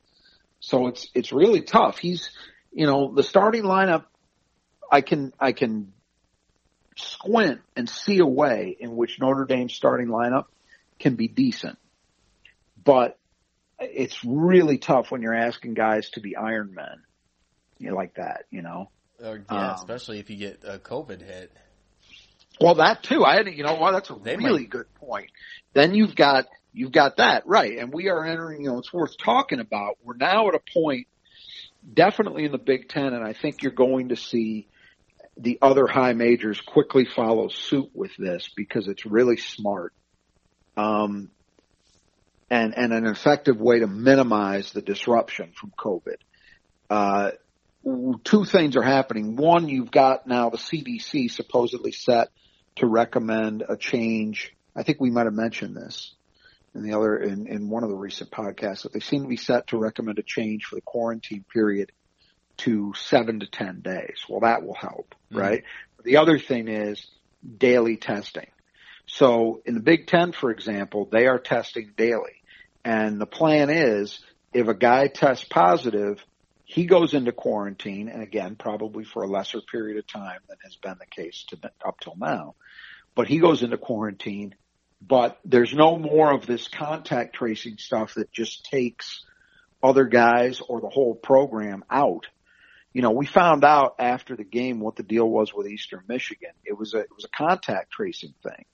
[0.60, 2.00] So it's, it's really tough.
[2.00, 2.32] He's,
[2.74, 4.06] you know, the starting lineup,
[4.92, 5.94] I can, I can
[6.96, 10.46] squint and see a way in which Notre Dame's starting lineup
[10.98, 11.78] can be decent.
[12.84, 13.16] But
[13.78, 17.04] it's really tough when you're asking guys to be Iron Men.
[17.78, 18.90] You know, like that, you know?
[19.24, 21.52] Or, yeah, Um, especially if you get a COVID hit.
[22.62, 23.24] Well, that too.
[23.24, 23.92] I had, you know what?
[23.92, 25.32] That's a They really might- good point.
[25.74, 27.78] Then you've got, you've got that, right.
[27.78, 29.98] And we are entering, you know, it's worth talking about.
[30.04, 31.08] We're now at a point,
[31.94, 34.68] definitely in the Big Ten, and I think you're going to see
[35.38, 39.94] the other high majors quickly follow suit with this because it's really smart.
[40.76, 41.30] Um,
[42.50, 46.18] and, and an effective way to minimize the disruption from COVID.
[46.90, 47.32] Uh,
[47.84, 49.36] two things are happening.
[49.36, 52.30] One, you've got now the CDC supposedly set
[52.78, 54.56] to recommend a change.
[54.76, 56.14] I think we might have mentioned this
[56.76, 59.38] in the other, in, in one of the recent podcasts that they seem to be
[59.38, 61.92] set to recommend a change for the quarantine period
[62.58, 64.18] to seven to 10 days.
[64.28, 65.40] Well, that will help, Mhm.
[65.40, 65.64] right?
[66.04, 67.06] The other thing is
[67.58, 68.48] daily testing.
[69.06, 72.44] So in the Big Ten, for example, they are testing daily.
[72.84, 74.20] And the plan is
[74.54, 76.24] if a guy tests positive,
[76.70, 80.76] he goes into quarantine and again, probably for a lesser period of time than has
[80.76, 82.54] been the case to, up till now,
[83.16, 84.54] but he goes into quarantine,
[85.02, 89.26] but there's no more of this contact tracing stuff that just takes
[89.82, 92.28] other guys or the whole program out.
[92.94, 96.52] You know, we found out after the game what the deal was with Eastern Michigan.
[96.66, 98.66] It was a, it was a contact tracing thing.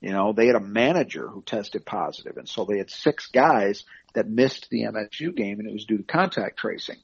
[0.00, 3.84] You know, they had a manager who tested positive, and so they had six guys
[4.14, 6.96] that missed the MSU game, and it was due to contact tracing.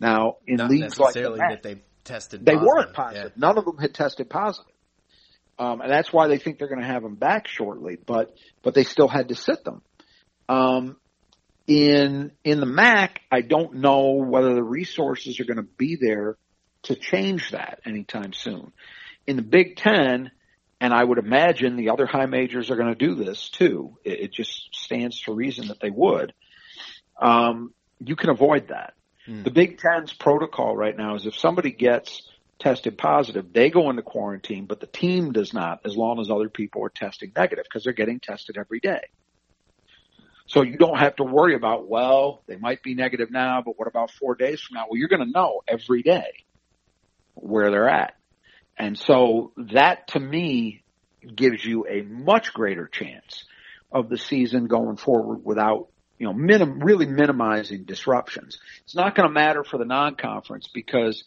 [0.00, 2.66] Now, in Not leagues like MAC, that they tested they positive.
[2.66, 3.32] weren't positive.
[3.36, 4.72] None of them had tested positive.
[5.58, 8.74] Um, and that's why they think they're going to have them back shortly, but, but
[8.74, 9.82] they still had to sit them.
[10.48, 10.96] Um,
[11.66, 16.36] in, in the MAC, I don't know whether the resources are going to be there
[16.84, 18.72] to change that anytime soon.
[19.26, 20.30] In the Big Ten,
[20.80, 23.98] and I would imagine the other high majors are going to do this too.
[24.04, 26.32] It, it just stands to reason that they would.
[27.20, 28.94] Um, you can avoid that.
[29.26, 29.42] Hmm.
[29.42, 32.22] The Big Ten's protocol right now is if somebody gets
[32.58, 36.48] tested positive, they go into quarantine, but the team does not as long as other
[36.48, 39.02] people are testing negative because they're getting tested every day.
[40.46, 43.86] So you don't have to worry about, well, they might be negative now, but what
[43.86, 44.86] about four days from now?
[44.90, 46.44] Well, you're going to know every day
[47.34, 48.14] where they're at.
[48.80, 50.82] And so that to me
[51.36, 53.44] gives you a much greater chance
[53.92, 55.88] of the season going forward without,
[56.18, 58.58] you know, minim, really minimizing disruptions.
[58.84, 61.24] It's not going to matter for the non-conference because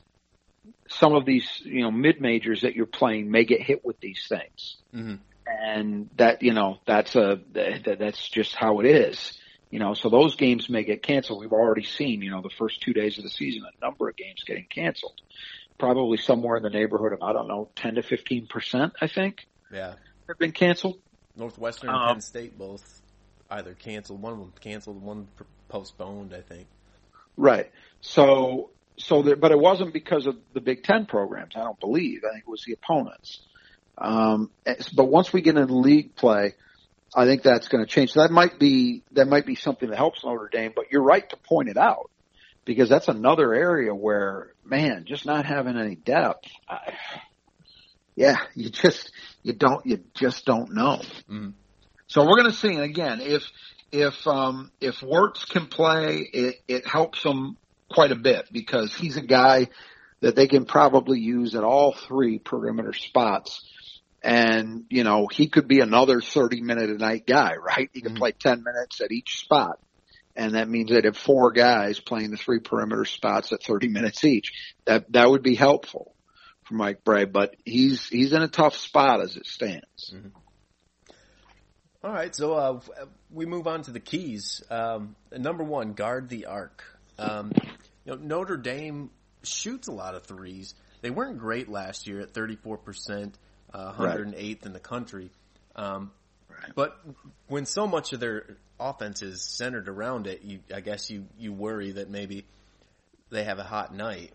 [0.88, 4.26] some of these, you know, mid majors that you're playing may get hit with these
[4.28, 4.78] things.
[4.92, 5.16] Mm-hmm.
[5.46, 9.38] And that, you know, that's a, that, that's just how it is.
[9.70, 11.42] You know, so those games may get canceled.
[11.42, 14.16] We've already seen, you know, the first two days of the season, a number of
[14.16, 15.22] games getting canceled.
[15.84, 19.96] Probably somewhere in the neighborhood of, I don't know, 10 to 15%, I think, Yeah.
[20.30, 21.02] have been canceled.
[21.36, 23.02] Northwestern and Um, Penn State both
[23.50, 24.22] either canceled.
[24.22, 25.28] One of them canceled, one
[25.67, 26.69] postponed, I think.
[27.36, 27.69] Right.
[28.00, 31.54] So, so there, but it wasn't because of the Big Ten programs.
[31.58, 32.24] I don't believe.
[32.24, 33.41] I think it was the opponents.
[33.98, 34.52] Um,
[34.96, 36.56] but once we get into league play,
[37.13, 38.13] I think that's going to change.
[38.13, 40.72] So that might be that might be something that helps Notre Dame.
[40.74, 42.10] But you're right to point it out
[42.65, 46.47] because that's another area where, man, just not having any depth.
[46.69, 46.93] I,
[48.15, 51.02] yeah, you just you don't you just don't know.
[51.30, 51.54] Mhm.
[52.08, 52.69] So we're going to see.
[52.69, 53.43] And again, if
[53.91, 57.58] if um, if Wertz can play, it, it helps him
[57.91, 59.67] quite a bit because he's a guy
[60.21, 63.62] that they can probably use at all three perimeter spots.
[64.23, 67.89] And, you know, he could be another 30 minute a night guy, right?
[67.93, 68.17] He could Mhm.
[68.17, 69.80] play 10 minutes at each spot.
[70.36, 74.24] And that means they'd have four guys playing the three perimeter spots at 30 minutes
[74.24, 74.52] each.
[74.86, 76.15] That, that would be helpful
[76.63, 80.13] for Mike Brey, but he's, he's in a tough spot as it stands.
[82.04, 82.80] All right, so uh,
[83.32, 84.63] we move on to the keys.
[84.69, 86.84] Um, number one, guard the arc.
[87.17, 87.52] Um,
[88.06, 89.10] you know, Notre Dame
[89.43, 90.74] shoots a lot of threes.
[91.02, 93.34] They weren't great last year at 34%,
[93.74, 95.32] uh, 108th in the country.
[95.76, 96.12] Um,
[96.76, 96.97] But
[97.47, 101.54] when so much of their offense is centered around it, you, I guess you, you
[101.54, 102.45] worry that maybe
[103.30, 104.32] they have a hot night.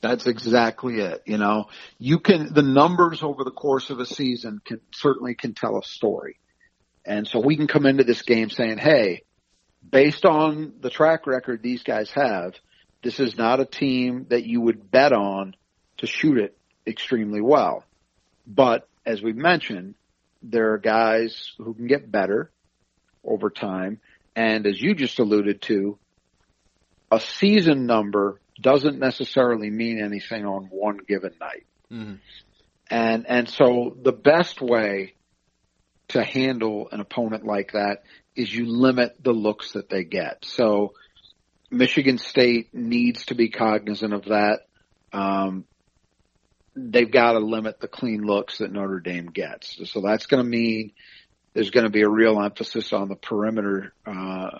[0.00, 1.22] That's exactly it.
[1.26, 1.68] You know,
[1.98, 5.82] you can, the numbers over the course of a season can certainly can tell a
[5.82, 6.38] story.
[7.04, 9.22] And so we can come into this game saying, Hey,
[9.88, 12.54] based on the track record these guys have,
[13.02, 15.54] this is not a team that you would bet on
[15.98, 17.84] to shoot it extremely well.
[18.46, 19.94] But as we mentioned,
[20.42, 22.50] there are guys who can get better
[23.24, 24.00] over time.
[24.34, 25.98] And as you just alluded to,
[27.10, 31.66] a season number doesn't necessarily mean anything on one given night.
[31.90, 32.14] Mm-hmm.
[32.90, 35.14] And, and so the best way
[36.08, 38.02] to handle an opponent like that
[38.34, 40.44] is you limit the looks that they get.
[40.44, 40.94] So
[41.70, 44.66] Michigan State needs to be cognizant of that.
[45.12, 45.64] Um,
[46.88, 49.78] they've got to limit the clean looks that Notre Dame gets.
[49.90, 50.92] So that's going to mean
[51.52, 54.50] there's going to be a real emphasis on the perimeter, uh,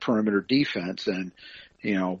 [0.00, 1.32] perimeter defense and,
[1.80, 2.20] you know,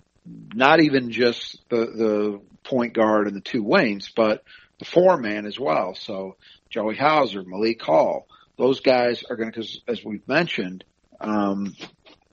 [0.54, 4.44] not even just the, the point guard and the two wings, but
[4.78, 5.94] the four man as well.
[5.94, 6.36] So
[6.70, 8.26] Joey Hauser, Malik Hall,
[8.58, 10.84] those guys are going to, cause as we've mentioned,
[11.20, 11.74] um,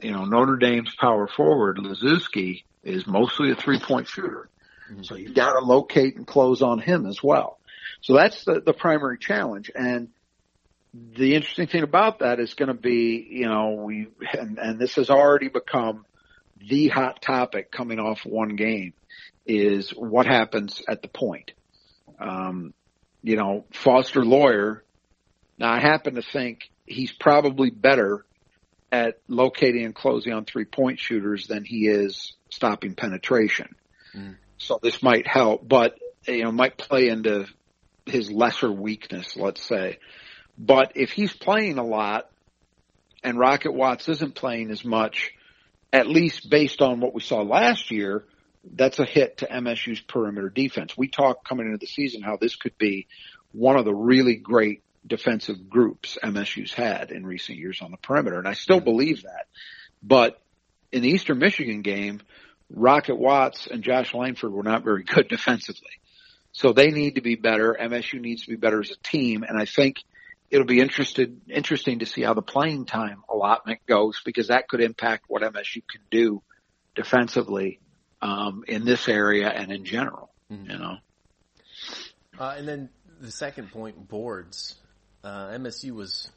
[0.01, 4.49] you know, Notre Dame's power forward, Laszewski, is mostly a three point shooter.
[5.01, 7.59] So you've got to locate and close on him as well.
[8.01, 9.71] So that's the, the primary challenge.
[9.73, 10.09] And
[10.93, 14.95] the interesting thing about that is going to be, you know, we, and, and this
[14.95, 16.05] has already become
[16.59, 18.93] the hot topic coming off one game
[19.45, 21.51] is what happens at the point.
[22.19, 22.73] Um,
[23.23, 24.83] you know, Foster Loyer,
[25.57, 28.25] now I happen to think he's probably better
[28.91, 33.75] at locating and closing on three point shooters than he is stopping penetration.
[34.15, 34.35] Mm.
[34.57, 37.47] So this might help, but you know, might play into
[38.05, 39.99] his lesser weakness, let's say.
[40.57, 42.29] But if he's playing a lot
[43.23, 45.33] and Rocket Watts isn't playing as much,
[45.91, 48.25] at least based on what we saw last year,
[48.73, 50.97] that's a hit to MSU's perimeter defense.
[50.97, 53.07] We talked coming into the season how this could be
[53.51, 58.39] one of the really great defensive groups MSU's had in recent years on the perimeter,
[58.39, 59.45] and I still believe that.
[60.01, 60.41] But
[60.91, 62.21] in the Eastern Michigan game,
[62.69, 65.89] Rocket Watts and Josh Langford were not very good defensively.
[66.51, 67.77] So they need to be better.
[67.79, 69.97] MSU needs to be better as a team, and I think
[70.49, 74.79] it'll be interested interesting to see how the playing time allotment goes because that could
[74.81, 76.41] impact what MSU can do
[76.95, 77.79] defensively
[78.21, 80.29] um, in this area and in general.
[80.51, 80.71] Mhm.
[80.71, 80.97] You know,
[82.39, 84.75] Uh, and then the second point, boards.
[85.23, 86.29] Uh, MSU was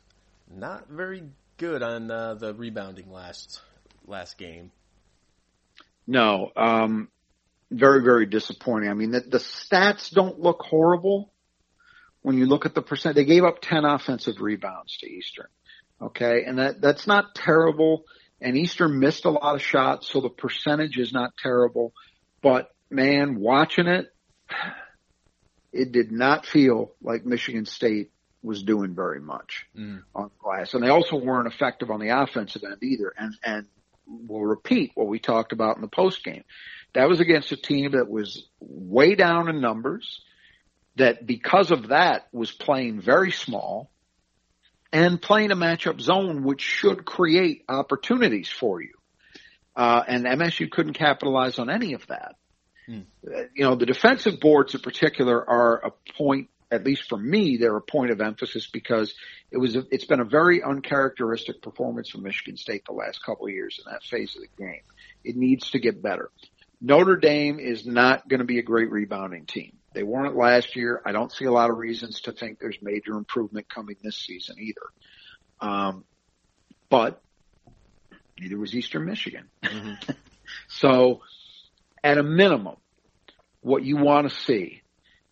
[0.51, 1.23] not very
[1.59, 3.61] good on uh, the rebounding last
[4.07, 4.73] last game.
[6.09, 7.09] No, um,
[7.71, 8.89] very very disappointing.
[8.89, 11.31] I mean, the, the stats don't look horrible
[12.23, 13.15] when you look at the percent.
[13.15, 15.49] They gave up ten offensive rebounds to Eastern.
[16.01, 18.05] Okay, and that that's not terrible.
[18.41, 21.93] And Eastern missed a lot of shots, so the percentage is not terrible.
[22.41, 24.07] But man, watching it,
[25.73, 30.03] it did not feel like Michigan State was doing very much mm.
[30.15, 33.13] on glass, and they also weren't effective on the offensive end either.
[33.19, 33.67] And and
[34.09, 36.45] we'll repeat what we talked about in the post game.
[36.95, 40.21] That was against a team that was way down in numbers,
[40.97, 43.91] that because of that was playing very small,
[44.93, 48.95] and playing a matchup zone which should create opportunities for you.
[49.77, 52.37] Uh, and MSU couldn't capitalize on any of that.
[52.87, 53.01] Hmm.
[53.55, 57.77] You know, the defensive boards in particular are a point, at least for me, they're
[57.77, 59.15] a point of emphasis because
[59.51, 63.47] it was, a, it's been a very uncharacteristic performance from Michigan State the last couple
[63.47, 64.83] of years in that phase of the game.
[65.25, 66.31] It needs to get better.
[66.81, 69.77] Notre Dame is not going to be a great rebounding team.
[69.95, 71.03] They weren't last year.
[71.05, 74.57] I don't see a lot of reasons to think there's major improvement coming this season
[74.59, 74.83] either.
[75.61, 76.05] Um,
[76.89, 77.21] but
[78.39, 79.49] neither was Eastern Michigan.
[79.63, 80.13] Mm-hmm.
[80.69, 81.23] so
[82.05, 82.77] at a minimum,
[83.61, 84.83] what you want to see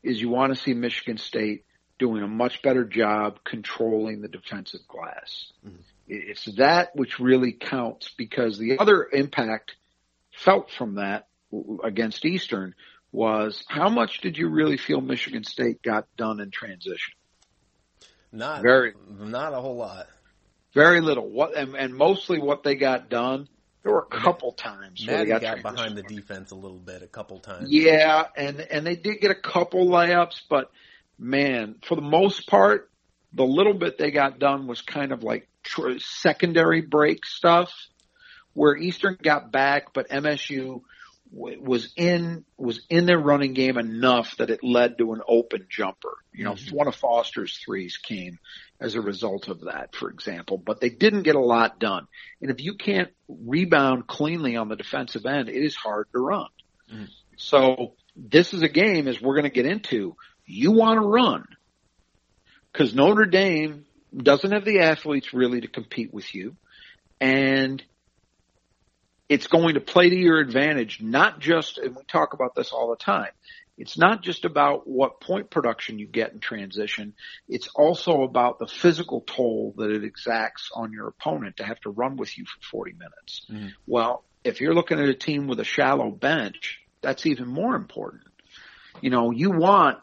[0.06, 1.64] is you want to see Michigan State
[1.98, 5.52] doing a much better job controlling the defensive glass.
[5.66, 5.76] Mm-hmm.
[6.08, 9.74] It's that which really counts because the other impact
[10.32, 11.26] felt from that
[11.82, 12.74] against Eastern
[13.10, 17.14] was how much did you really feel Michigan State got done in transition?
[18.30, 20.06] Not very, not a whole lot.
[20.74, 21.28] Very little.
[21.28, 23.48] What and, and mostly what they got done.
[23.86, 27.04] There were a couple times where they got, got behind the defense a little bit,
[27.04, 27.68] a couple times.
[27.70, 30.72] Yeah, and and they did get a couple layups, but
[31.20, 32.90] man, for the most part,
[33.32, 37.72] the little bit they got done was kind of like tr- secondary break stuff,
[38.54, 40.80] where Eastern got back, but MSU
[41.30, 46.16] was in was in their running game enough that it led to an open jumper.
[46.32, 46.74] You know, mm-hmm.
[46.74, 48.40] one of Foster's threes came
[48.80, 52.06] as a result of that, for example, but they didn't get a lot done.
[52.42, 56.48] And if you can't rebound cleanly on the defensive end, it is hard to run.
[56.92, 57.04] Mm-hmm.
[57.36, 60.16] So this is a game as we're going to get into.
[60.44, 61.44] You want to run
[62.72, 66.56] because Notre Dame doesn't have the athletes really to compete with you.
[67.20, 67.82] And
[69.28, 72.90] it's going to play to your advantage, not just, and we talk about this all
[72.90, 73.30] the time,
[73.78, 77.14] it's not just about what point production you get in transition.
[77.48, 81.90] It's also about the physical toll that it exacts on your opponent to have to
[81.90, 83.46] run with you for 40 minutes.
[83.50, 83.68] Mm-hmm.
[83.86, 88.22] Well, if you're looking at a team with a shallow bench, that's even more important.
[89.02, 89.98] You know, you want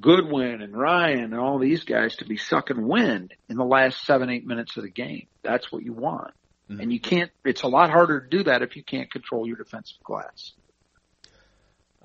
[0.00, 4.30] Goodwin and Ryan and all these guys to be sucking wind in the last seven,
[4.30, 5.26] eight minutes of the game.
[5.42, 6.32] That's what you want.
[6.70, 6.80] Mm-hmm.
[6.80, 9.56] And you can't, it's a lot harder to do that if you can't control your
[9.56, 10.52] defensive glass.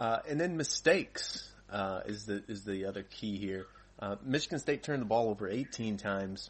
[0.02, 3.68] Uh, and then mistakes, uh, is the, is the other key here.
[4.00, 6.50] Uh, Michigan State turned the ball over 18 times.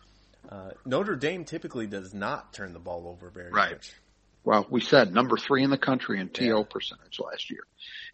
[0.49, 3.73] Uh, Notre Dame typically does not turn the ball over very right.
[3.73, 3.91] much.
[4.45, 6.63] Well, we said number three in the country in TO yeah.
[6.69, 7.63] percentage last year.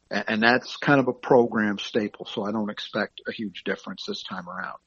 [0.10, 4.06] And, and that's kind of a program staple, so I don't expect a huge difference
[4.08, 4.80] this time around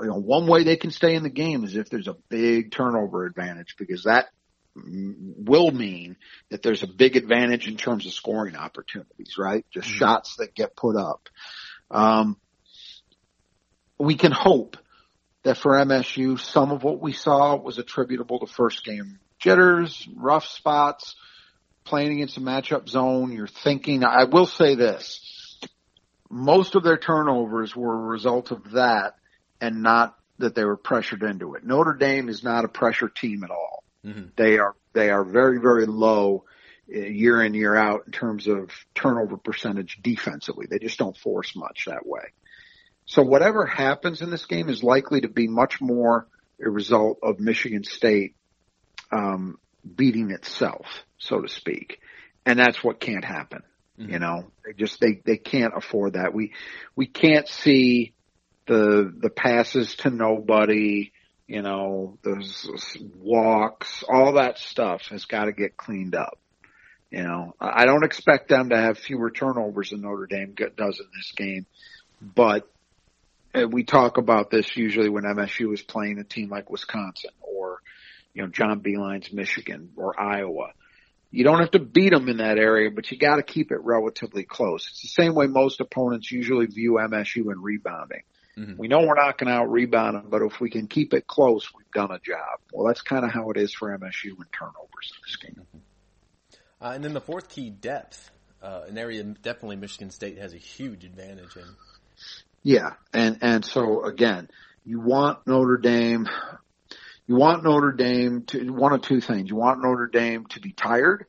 [0.00, 2.70] you know, one way they can stay in the game is if there's a big
[2.70, 4.28] turnover advantage because that
[4.74, 6.16] will mean
[6.50, 9.64] that there's a big advantage in terms of scoring opportunities, right?
[9.70, 9.98] Just mm-hmm.
[9.98, 11.28] shots that get put up.
[11.90, 12.36] Um,
[13.98, 14.76] we can hope
[15.42, 20.46] that for MSU, some of what we saw was attributable to first game jitters, rough
[20.46, 21.16] spots,
[21.84, 23.32] playing against a matchup zone.
[23.32, 25.58] You're thinking, I will say this,
[26.30, 29.16] most of their turnovers were a result of that
[29.60, 31.64] and not that they were pressured into it.
[31.64, 33.81] Notre Dame is not a pressure team at all.
[34.04, 34.28] Mm-hmm.
[34.36, 36.44] They are they are very very low
[36.92, 40.66] uh, year in year out in terms of turnover percentage defensively.
[40.68, 42.32] They just don't force much that way.
[43.04, 46.26] So whatever happens in this game is likely to be much more
[46.64, 48.36] a result of Michigan State
[49.10, 49.58] um,
[49.96, 50.86] beating itself,
[51.18, 52.00] so to speak,
[52.46, 53.62] and that's what can't happen.
[53.98, 54.12] Mm-hmm.
[54.12, 56.32] You know, they just they they can't afford that.
[56.32, 56.52] We
[56.96, 58.14] we can't see
[58.66, 61.12] the the passes to nobody,
[61.52, 62.42] you know, the
[63.20, 66.38] walks, all that stuff has got to get cleaned up.
[67.10, 71.06] You know, I don't expect them to have fewer turnovers than Notre Dame does in
[71.14, 71.66] this game,
[72.22, 72.66] but
[73.68, 77.82] we talk about this usually when MSU is playing a team like Wisconsin or,
[78.32, 80.70] you know, John Beilein's Michigan or Iowa.
[81.30, 83.82] You don't have to beat them in that area, but you got to keep it
[83.82, 84.88] relatively close.
[84.90, 88.22] It's the same way most opponents usually view MSU in rebounding.
[88.56, 88.76] Mm-hmm.
[88.76, 91.26] We know we're not going to out rebound them, but if we can keep it
[91.26, 92.60] close, we've done a job.
[92.72, 95.56] Well, that's kind of how it is for MSU in turnovers in this game.
[95.56, 96.84] Mm-hmm.
[96.84, 98.30] Uh, and then the fourth key, depth.
[98.62, 101.64] Uh, an area definitely Michigan State has a huge advantage in.
[102.62, 104.48] Yeah, and and so again,
[104.84, 106.28] you want Notre Dame,
[107.26, 109.50] you want Notre Dame to one of two things.
[109.50, 111.26] You want Notre Dame to be tired,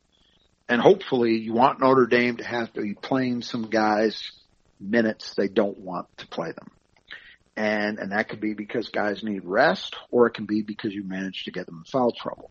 [0.70, 4.32] and hopefully you want Notre Dame to have to be playing some guys
[4.80, 6.70] minutes they don't want to play them.
[7.56, 11.04] And, and that could be because guys need rest or it can be because you
[11.04, 12.50] managed to get them in foul trouble.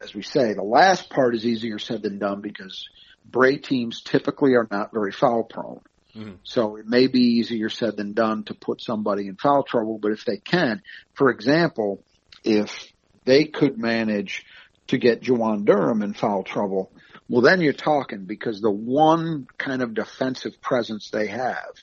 [0.00, 2.88] As we say, the last part is easier said than done because
[3.24, 5.80] Brey teams typically are not very foul prone.
[6.16, 6.34] Mm-hmm.
[6.42, 10.12] So it may be easier said than done to put somebody in foul trouble, but
[10.12, 10.82] if they can,
[11.14, 12.02] for example,
[12.42, 12.92] if
[13.24, 14.44] they could manage
[14.88, 16.90] to get Juwan Durham in foul trouble,
[17.28, 21.74] well then you're talking because the one kind of defensive presence they have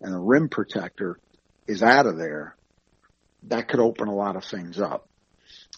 [0.00, 1.18] and the rim protector
[1.68, 2.56] is out of there,
[3.44, 5.08] that could open a lot of things up.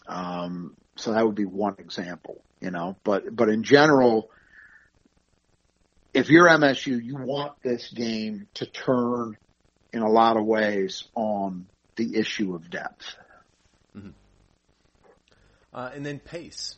[0.07, 4.31] Um, so that would be one example, you know, but, but in general,
[6.13, 9.37] if you're MSU, you want this game to turn
[9.93, 13.15] in a lot of ways on the issue of depth.
[13.95, 14.09] Mm-hmm.
[15.73, 16.75] Uh, and then pace.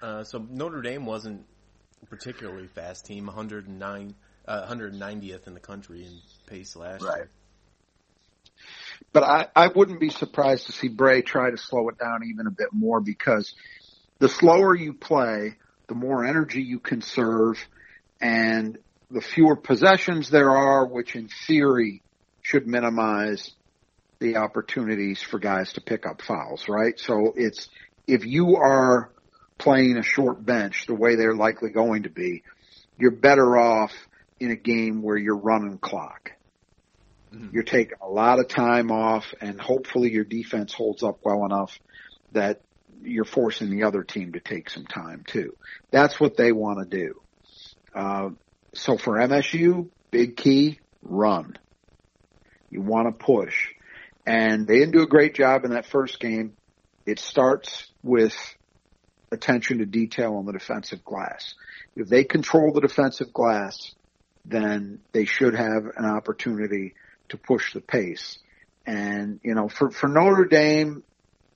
[0.00, 1.44] Uh, so Notre Dame wasn't
[2.02, 4.14] a particularly fast team, 109,
[4.46, 7.16] uh, 190th in the country in pace last right.
[7.18, 7.30] year.
[9.12, 12.46] But I, I wouldn't be surprised to see Brey try to slow it down even
[12.46, 13.54] a bit more because
[14.18, 15.56] the slower you play,
[15.88, 17.58] the more energy you conserve,
[18.20, 18.78] and
[19.10, 22.02] the fewer possessions there are, which in theory
[22.40, 23.50] should minimize
[24.20, 26.98] the opportunities for guys to pick up fouls, right?
[26.98, 27.68] So it's,
[28.06, 29.10] if you are
[29.58, 32.42] playing a short bench the way they're likely going to be,
[32.98, 33.92] you're better off
[34.38, 36.32] in a game where you're running clock.
[37.32, 37.48] Mm-hmm.
[37.52, 41.78] You're taking a lot of time off and hopefully your defense holds up well enough
[42.32, 42.60] that
[43.02, 45.56] you're forcing the other team to take some time too.
[45.90, 47.20] That's what they want to do.
[47.94, 48.30] Uh,
[48.74, 51.56] so for MSU, big key, run.
[52.70, 53.68] You want to push.
[54.24, 56.54] And they didn't do a great job in that first game.
[57.06, 58.36] It starts with
[59.32, 61.54] attention to detail on the defensive glass.
[61.96, 63.94] If they control the defensive glass,
[64.44, 66.94] then they should have an opportunity
[67.32, 68.38] to push the pace.
[68.86, 71.02] And, you know, for, for Notre Dame,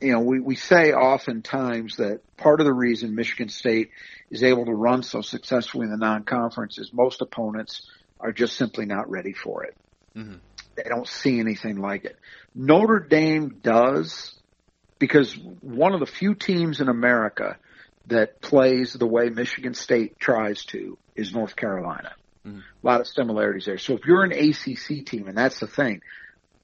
[0.01, 3.91] you know, we, we say oftentimes that part of the reason Michigan State
[4.31, 7.89] is able to run so successfully in the non-conference is most opponents
[8.21, 9.77] are just simply not ready for it.
[10.17, 10.37] Mm-hmm.
[10.77, 12.19] They don't see anything like it.
[12.55, 14.35] Notre Dame does
[14.99, 17.57] because one of the few teams in America
[18.07, 22.13] that plays the way Michigan State tries to is North Carolina.
[22.47, 22.59] Mm-hmm.
[22.59, 23.79] A lot of similarities there.
[23.79, 26.01] So if you're an ACC team, and that's the thing,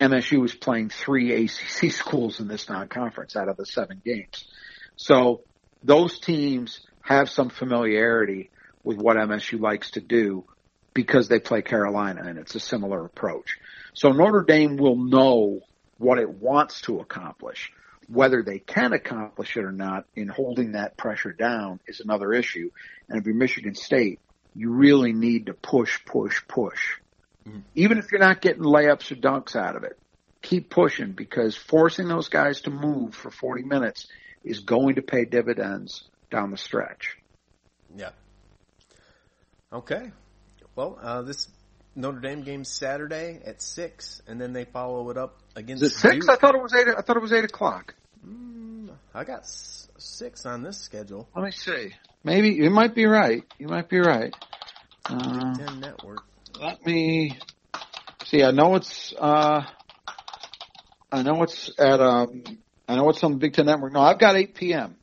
[0.01, 4.45] MSU is playing three ACC schools in this non-conference out of the seven games.
[4.97, 5.43] So
[5.83, 8.51] those teams have some familiarity
[8.85, 10.45] with what MSU likes to do
[10.95, 13.59] because they play Carolina and it's a similar approach.
[13.95, 15.61] So Notre Dame will know
[15.99, 17.73] what it wants to accomplish.
[18.09, 22.71] Whether they can accomplish it or not in holding that pressure down is another issue.
[23.09, 24.21] And if you're Michigan State,
[24.55, 26.99] you really need to push, push, push
[27.49, 27.61] Mm-hmm.
[27.75, 29.99] Even if you're not getting layups or dunks out of it,
[30.43, 34.07] keep pushing because forcing those guys to move for 40 minutes
[34.45, 37.17] is going to pay dividends down the stretch.
[37.97, 38.11] Yeah.
[39.73, 40.11] Okay.
[40.75, 41.49] Well, uh, this
[41.95, 45.83] Notre Dame game Saturday at six, and then they follow it up against.
[45.83, 46.27] Is it six?
[46.27, 46.31] Duke.
[46.31, 46.89] I thought it was eight.
[46.89, 47.95] I thought it was eight o'clock.
[48.27, 49.47] Mm, I got
[50.03, 51.29] six on this schedule.
[51.35, 51.95] Let me see.
[52.25, 53.45] Maybe you might be right.
[53.59, 54.35] You might be right.
[55.07, 56.25] Uh, Ten Network
[56.63, 57.39] let me
[58.25, 58.43] see.
[58.43, 59.13] I know it's.
[59.19, 59.63] Uh,
[61.11, 62.01] I know it's at.
[62.01, 62.45] Um,
[62.89, 63.93] I know it's on the Big Ten Network.
[63.93, 64.97] No, I've got 8 p.m.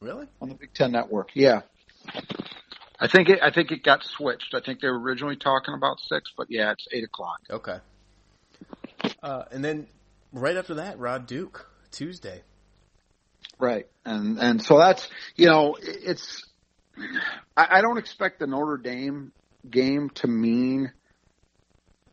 [0.00, 0.26] Really?
[0.40, 1.30] On the Big Ten Network.
[1.34, 1.62] Yeah.
[2.98, 3.40] I think it.
[3.42, 4.54] I think it got switched.
[4.54, 7.40] I think they were originally talking about six, but yeah, it's eight o'clock.
[7.50, 7.78] Okay.
[9.22, 9.86] Uh, and then
[10.32, 12.42] right after that, Rod Duke Tuesday.
[13.58, 16.44] Right, and and so that's you know it's.
[17.56, 19.32] I, I don't expect the Notre Dame
[19.68, 20.92] game to mean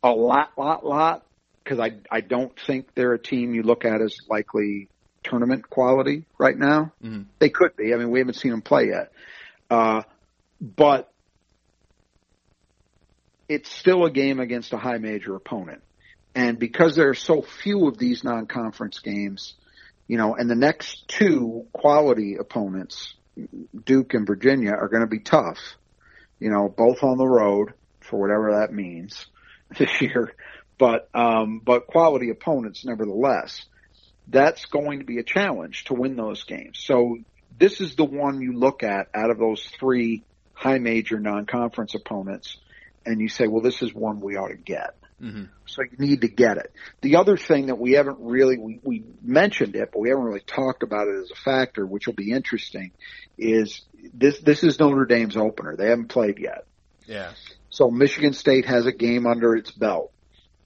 [0.02, 1.26] a lot, lot, lot
[1.64, 4.89] because I I don't think they're a team you look at as likely
[5.24, 6.91] tournament quality right now.
[7.04, 7.24] Mm-hmm.
[7.39, 7.94] They could be.
[7.94, 9.12] I mean, we haven't seen them play yet,
[9.70, 10.04] uh,
[10.62, 11.12] but
[13.50, 15.82] it's still a game against a high major opponent.
[16.36, 19.54] And because there are so few of these non-conference games,
[20.08, 23.14] you know, and the next two quality opponents,
[23.86, 25.58] Duke and Virginia, are going to be tough
[26.43, 29.28] you know, both on the road for whatever that means
[29.78, 30.34] this year,
[30.78, 33.64] but um, but quality opponents nevertheless.
[34.28, 36.80] That's going to be a challenge to win those games.
[36.80, 37.18] So
[37.58, 40.24] this is the one you look at out of those three
[40.54, 42.58] high major non-conference opponents,
[43.06, 44.95] and you say, well, this is one we ought to get.
[45.22, 45.45] Mm-hmm.
[45.66, 46.72] So you need to get it.
[47.01, 50.41] The other thing that we haven't really, we, we mentioned it, but we haven't really
[50.41, 52.91] talked about it as a factor, which will be interesting,
[53.38, 53.82] is
[54.14, 55.76] this, this is Notre Dame's opener.
[55.76, 56.66] They haven't played yet.
[57.05, 57.32] Yeah.
[57.70, 60.11] So Michigan State has a game under its belt.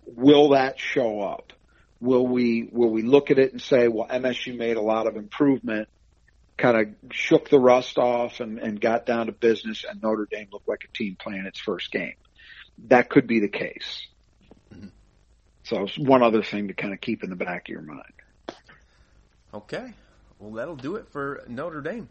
[0.05, 1.53] Will that show up?
[1.99, 5.15] Will we will we look at it and say, well, MSU made a lot of
[5.15, 5.87] improvement,
[6.57, 10.47] kind of shook the rust off and, and got down to business, and Notre Dame
[10.51, 12.13] looked like a team playing its first game.
[12.89, 14.05] That could be the case.
[15.67, 18.13] So it's one other thing to kind of keep in the back of your mind.
[19.53, 19.91] Okay,
[20.39, 22.07] well that'll do it for Notre Dame.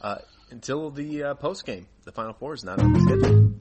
[0.00, 0.18] Uh,
[0.52, 3.54] until the uh, post game, the Final Four is not on the schedule.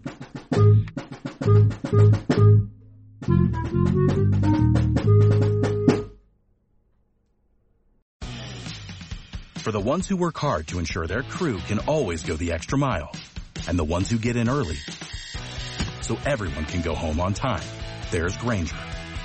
[9.56, 12.78] For the ones who work hard to ensure their crew can always go the extra
[12.78, 13.12] mile,
[13.68, 14.78] and the ones who get in early
[16.02, 17.64] so everyone can go home on time,
[18.12, 18.76] there's Grainger,